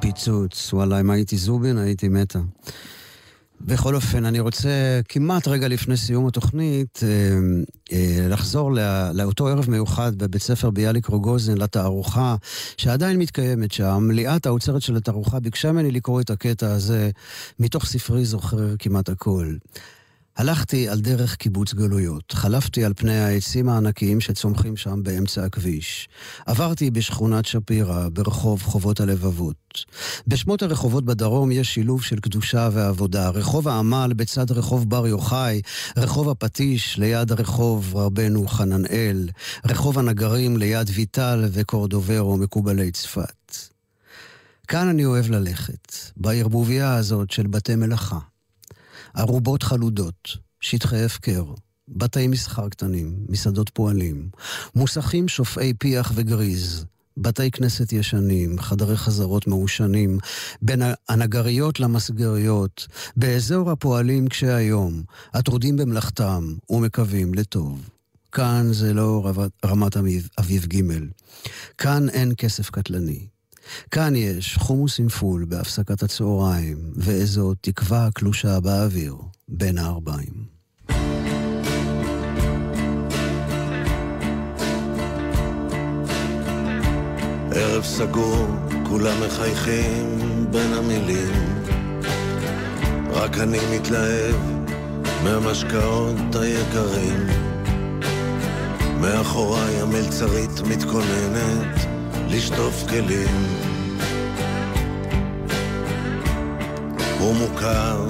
פיצוץ, 0.00 0.72
וואלה, 0.72 1.00
אם 1.00 1.10
הייתי 1.10 1.36
זובין 1.36 1.78
הייתי 1.78 2.08
מתה. 2.08 2.38
בכל 3.64 3.94
אופן, 3.94 4.24
אני 4.24 4.40
רוצה 4.40 5.00
כמעט 5.08 5.48
רגע 5.48 5.68
לפני 5.68 5.96
סיום 5.96 6.26
התוכנית 6.26 7.00
אה, 7.02 7.08
אה, 7.92 8.28
לחזור 8.28 8.72
לא, 8.72 9.10
לאותו 9.10 9.48
ערב 9.48 9.70
מיוחד 9.70 10.16
בבית 10.16 10.42
ספר 10.42 10.70
ביאליק 10.70 11.06
רוגוזין 11.06 11.58
לתערוכה 11.58 12.36
שעדיין 12.76 13.18
מתקיימת 13.18 13.72
שם. 13.72 14.08
ליאת 14.12 14.46
האוצרת 14.46 14.82
של 14.82 14.96
התערוכה 14.96 15.40
ביקשה 15.40 15.72
ממני 15.72 15.90
לקרוא 15.90 16.20
את 16.20 16.30
הקטע 16.30 16.72
הזה 16.72 17.10
מתוך 17.60 17.84
ספרי 17.84 18.24
זוכר 18.24 18.76
כמעט 18.78 19.08
הכל. 19.08 19.54
הלכתי 20.36 20.88
על 20.88 21.00
דרך 21.00 21.36
קיבוץ 21.36 21.74
גלויות, 21.74 22.32
חלפתי 22.32 22.84
על 22.84 22.92
פני 22.96 23.18
העצים 23.18 23.68
הענקיים 23.68 24.20
שצומחים 24.20 24.76
שם 24.76 25.02
באמצע 25.02 25.44
הכביש. 25.44 26.08
עברתי 26.46 26.90
בשכונת 26.90 27.46
שפירא, 27.46 28.08
ברחוב 28.08 28.62
חובות 28.62 29.00
הלבבות. 29.00 29.84
בשמות 30.26 30.62
הרחובות 30.62 31.04
בדרום 31.04 31.52
יש 31.52 31.74
שילוב 31.74 32.02
של 32.02 32.20
קדושה 32.20 32.68
ועבודה. 32.72 33.28
רחוב 33.28 33.68
העמל 33.68 34.12
בצד 34.16 34.50
רחוב 34.50 34.90
בר 34.90 35.06
יוחאי, 35.06 35.60
רחוב 35.96 36.28
הפטיש 36.28 36.98
ליד 36.98 37.32
רחוב 37.32 37.96
רבנו 37.96 38.46
חננאל, 38.46 39.28
רחוב 39.66 39.98
הנגרים 39.98 40.56
ליד 40.56 40.90
ויטל 40.94 41.44
וקורדוברו 41.52 42.36
מקובלי 42.36 42.90
צפת. 42.90 43.56
כאן 44.68 44.88
אני 44.88 45.04
אוהב 45.04 45.30
ללכת, 45.30 45.96
בערבוביה 46.16 46.94
הזאת 46.94 47.30
של 47.30 47.46
בתי 47.46 47.76
מלאכה. 47.76 48.31
ארובות 49.18 49.62
חלודות, 49.62 50.36
שטחי 50.60 51.04
הפקר, 51.04 51.44
בתי 51.88 52.26
מסחר 52.26 52.68
קטנים, 52.68 53.16
מסעדות 53.28 53.68
פועלים, 53.68 54.28
מוסכים 54.74 55.28
שופעי 55.28 55.74
פיח 55.74 56.12
וגריז, 56.14 56.84
בתי 57.16 57.50
כנסת 57.50 57.92
ישנים, 57.92 58.58
חדרי 58.58 58.96
חזרות 58.96 59.46
מעושנים, 59.46 60.18
בין 60.62 60.82
הנגריות 61.08 61.80
למסגריות, 61.80 62.86
באזור 63.16 63.70
הפועלים 63.70 64.28
קשי 64.28 64.48
היום, 64.48 65.02
הטרודים 65.34 65.76
במלאכתם 65.76 66.54
ומקווים 66.70 67.34
לטוב. 67.34 67.88
כאן 68.32 68.72
זה 68.72 68.94
לא 68.94 69.30
רמת 69.64 69.96
אביב, 70.38 70.66
ג', 70.66 70.82
כאן 71.78 72.08
אין 72.08 72.32
כסף 72.36 72.70
קטלני. 72.70 73.26
כאן 73.90 74.16
יש 74.16 74.56
חומוס 74.56 75.00
עם 75.00 75.08
פול 75.08 75.44
בהפסקת 75.44 76.02
הצהריים, 76.02 76.78
ואיזו 76.96 77.54
תקווה 77.60 78.08
קלושה 78.14 78.60
באוויר 78.60 79.16
בין 79.48 79.78
הערביים. 79.78 80.52
ערב 87.54 87.84
סגור, 87.84 88.46
כולם 88.86 89.16
מחייכים 89.26 90.18
בין 90.50 90.72
המילים. 90.72 91.62
רק 93.10 93.38
אני 93.38 93.58
מתלהב 93.74 94.36
מהמשקאות 95.24 96.34
היקרים. 96.34 97.26
מאחוריי 99.00 99.80
המלצרית 99.80 100.60
מתכוננת 100.68 101.91
לשטוף 102.32 102.84
כלים. 102.88 103.46
הוא 107.18 107.34
מוכר, 107.34 108.04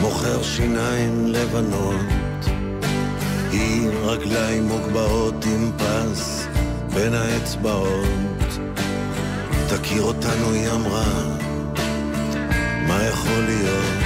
מוכר 0.00 0.42
שיניים 0.42 1.26
לבנות. 1.26 2.44
היא 3.52 3.88
רגליים 4.02 4.68
מוגבהות 4.68 5.44
עם 5.44 5.72
פס 5.76 6.46
בין 6.94 7.14
האצבעות. 7.14 8.48
תכיר 9.68 10.02
אותנו, 10.02 10.52
היא 10.52 10.70
אמרה, 10.70 11.36
מה 12.86 13.02
יכול 13.04 13.44
להיות? 13.46 14.00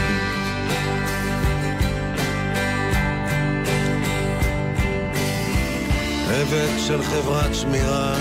עבד 6.31 6.79
של 6.87 7.03
חברת 7.03 7.55
שמירה 7.55 8.17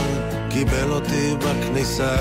קיבל 0.53 0.91
אותי 0.91 1.35
בכניסה, 1.35 2.15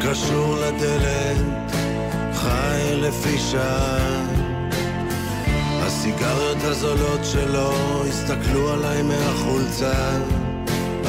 קשור 0.00 0.56
לדלת, 0.56 1.72
חי 2.34 2.94
לפי 2.94 3.38
שעה. 3.38 4.26
הסיגריות 5.82 6.56
הזולות 6.62 7.20
שלו 7.24 7.72
הסתכלו 8.08 8.72
עליי 8.72 9.02
מהחולצה. 9.02 10.18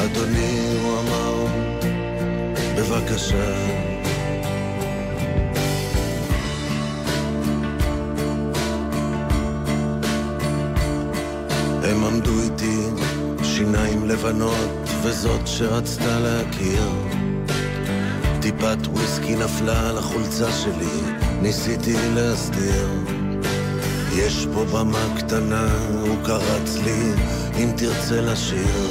אדוני, 0.04 0.76
הוא 0.82 1.00
אמר, 1.00 1.46
בבקשה. 2.76 3.54
הם 11.84 12.04
עמדו 12.04 12.42
איתי, 12.42 12.87
שיניים 13.58 14.04
לבנות, 14.04 14.88
וזאת 15.02 15.46
שרצתה 15.46 16.20
להכיר. 16.20 16.82
טיפת 18.40 18.86
וויסקי 18.86 19.36
נפלה 19.36 19.88
על 19.88 19.98
החולצה 19.98 20.52
שלי, 20.52 21.14
ניסיתי 21.42 21.94
להסתיר. 22.14 22.88
יש 24.16 24.46
פה 24.54 24.64
במה 24.64 25.14
קטנה, 25.16 25.68
הוא 25.90 26.16
קרץ 26.24 26.76
לי, 26.84 27.12
אם 27.56 27.70
תרצה 27.76 28.20
לשיר. 28.20 28.90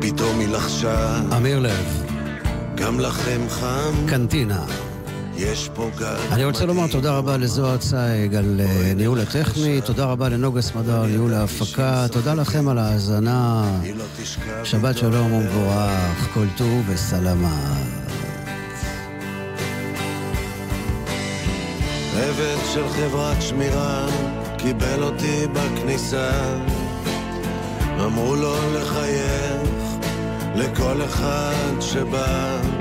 פתאום 0.00 0.40
היא 0.40 0.48
לחשה, 0.48 1.20
אמיר 1.36 1.58
לב, 1.58 2.04
גם 2.74 3.00
לכם 3.00 3.40
חם, 3.48 4.06
קנטינה. 4.08 4.89
יש 5.40 5.70
פה 5.74 5.90
גל. 5.98 6.16
אני 6.32 6.44
רוצה 6.44 6.66
לומר 6.66 6.86
תודה 6.86 7.12
רבה 7.18 7.36
לזוהר 7.36 7.76
צייג 7.76 8.34
על 8.34 8.60
אה, 8.60 8.92
ניהול 8.96 9.20
הטכני, 9.20 9.80
תודה 9.80 10.04
רבה 10.04 10.28
לנוגה 10.28 10.62
סמדר 10.62 11.00
על 11.00 11.08
ניהול 11.08 11.34
ההפקה, 11.34 12.06
תודה 12.12 12.34
לכם 12.34 12.68
על 12.68 12.78
ההאזנה. 12.78 13.64
לא 13.96 14.04
שבת 14.64 14.98
שלום 14.98 15.32
ומבורך, 15.32 16.28
כל 16.34 16.46
טוב 16.56 16.84
וסלמה. 16.88 17.74
עבד 22.14 22.56
של 22.74 22.88
חברת 22.88 23.42
שמירה 23.42 24.06
קיבל 24.58 25.02
אותי 25.02 25.46
בכניסה 25.52 26.30
אמרו 28.04 28.36
לו 28.36 28.54
לחייך 28.74 29.60
לכל 30.54 31.02
אחד 31.04 31.80
שבא 31.80 32.79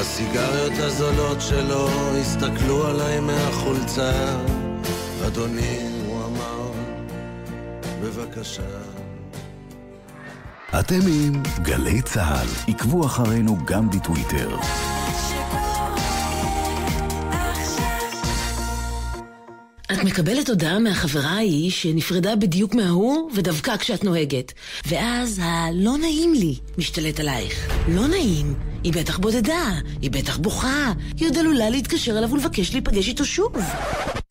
הסיגריות 0.00 0.72
הזולות 0.76 1.40
שלו 1.40 1.88
הסתכלו 2.20 2.86
עליי 2.86 3.20
מהחולצה 3.20 4.12
אדוני, 5.26 5.78
הוא 6.06 6.24
אמר, 6.24 6.70
בבקשה 8.02 8.62
אתם 10.80 11.00
עם 11.08 11.42
גלי 11.62 12.02
צה"ל. 12.02 12.72
עקבו 12.72 13.06
אחרינו 13.06 13.56
גם 13.64 13.90
בטוויטר. 13.90 14.48
מקבלת 20.08 20.48
הודעה 20.48 20.78
מהחברה 20.78 21.30
ההיא 21.30 21.70
שנפרדה 21.70 22.36
בדיוק 22.36 22.74
מההוא 22.74 23.30
ודווקא 23.34 23.76
כשאת 23.76 24.04
נוהגת. 24.04 24.52
ואז 24.86 25.40
ה"לא 25.42 25.98
נעים 25.98 26.34
לי" 26.34 26.54
משתלט 26.78 27.20
עלייך. 27.20 27.68
לא 27.88 28.08
נעים. 28.08 28.54
היא 28.84 28.92
בטח 28.92 29.18
בודדה, 29.18 29.72
היא 30.02 30.10
בטח 30.10 30.36
בוכה, 30.36 30.92
היא 31.16 31.28
עוד 31.28 31.38
עלולה 31.38 31.70
להתקשר 31.70 32.18
אליו 32.18 32.30
ולבקש 32.30 32.72
להיפגש 32.72 33.08
איתו 33.08 33.24
שוב. 33.24 33.52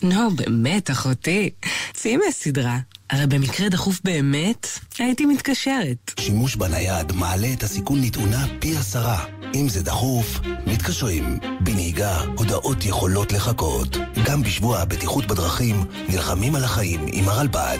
נו, 0.04 0.32
באמת, 0.36 0.92
אחותי. 0.92 1.50
צאי 1.94 2.18
מהסדרה. 2.18 2.78
הרי 3.10 3.28
במקרה 3.28 3.70
דחוף 3.70 4.00
באמת, 4.04 4.68
הייתי 5.00 5.26
מתקשרת. 5.26 6.12
שימוש 6.20 6.56
בנייד 6.56 7.12
מעלה 7.12 7.54
את 7.54 7.64
הסיכון 7.64 8.02
לתאונה 8.02 8.46
פי 8.60 8.78
עשרה. 8.78 9.26
אם 9.56 9.70
זה 9.70 9.84
דחוף, 9.84 10.40
מתקשרים. 10.68 11.40
בנהיגה, 11.60 12.22
הודעות 12.38 12.86
יכולות 12.86 13.32
לחכות. 13.32 13.98
גם 14.26 14.44
בשבוע 14.44 14.80
הבטיחות 14.80 15.28
בדרכים, 15.28 15.86
נלחמים 16.10 16.56
על 16.56 16.64
החיים 16.64 17.06
עם 17.12 17.30
הרלב"ד. 17.30 17.78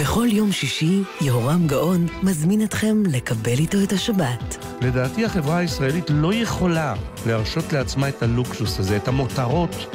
בכל 0.00 0.28
יום 0.30 0.52
שישי 0.52 1.02
יהורם 1.20 1.66
גאון 1.66 2.06
מזמין 2.22 2.64
אתכם 2.64 3.02
לקבל 3.06 3.58
איתו 3.58 3.78
את 3.82 3.92
השבת. 3.92 4.66
לדעתי 4.80 5.24
החברה 5.24 5.58
הישראלית 5.58 6.04
לא 6.10 6.34
יכולה 6.34 6.94
להרשות 7.26 7.72
לעצמה 7.72 8.08
את 8.08 8.22
הלוקסוס 8.22 8.78
הזה, 8.78 8.96
את 8.96 9.08
המותרות 9.08 9.94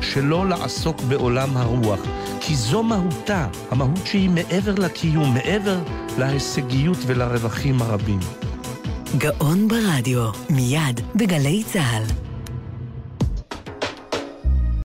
שלא 0.00 0.48
לעסוק 0.48 1.00
בעולם 1.00 1.56
הרוח, 1.56 2.00
כי 2.40 2.56
זו 2.56 2.82
מהותה, 2.82 3.48
המהות 3.70 4.06
שהיא 4.06 4.30
מעבר 4.30 4.74
לקיום, 4.74 5.34
מעבר 5.34 5.78
להישגיות 6.18 6.98
ולרווחים 7.06 7.82
הרבים. 7.82 8.20
גאון 9.18 9.68
ברדיו, 9.68 10.30
מיד 10.50 11.00
בגלי 11.14 11.62
צה"ל. 11.72 12.31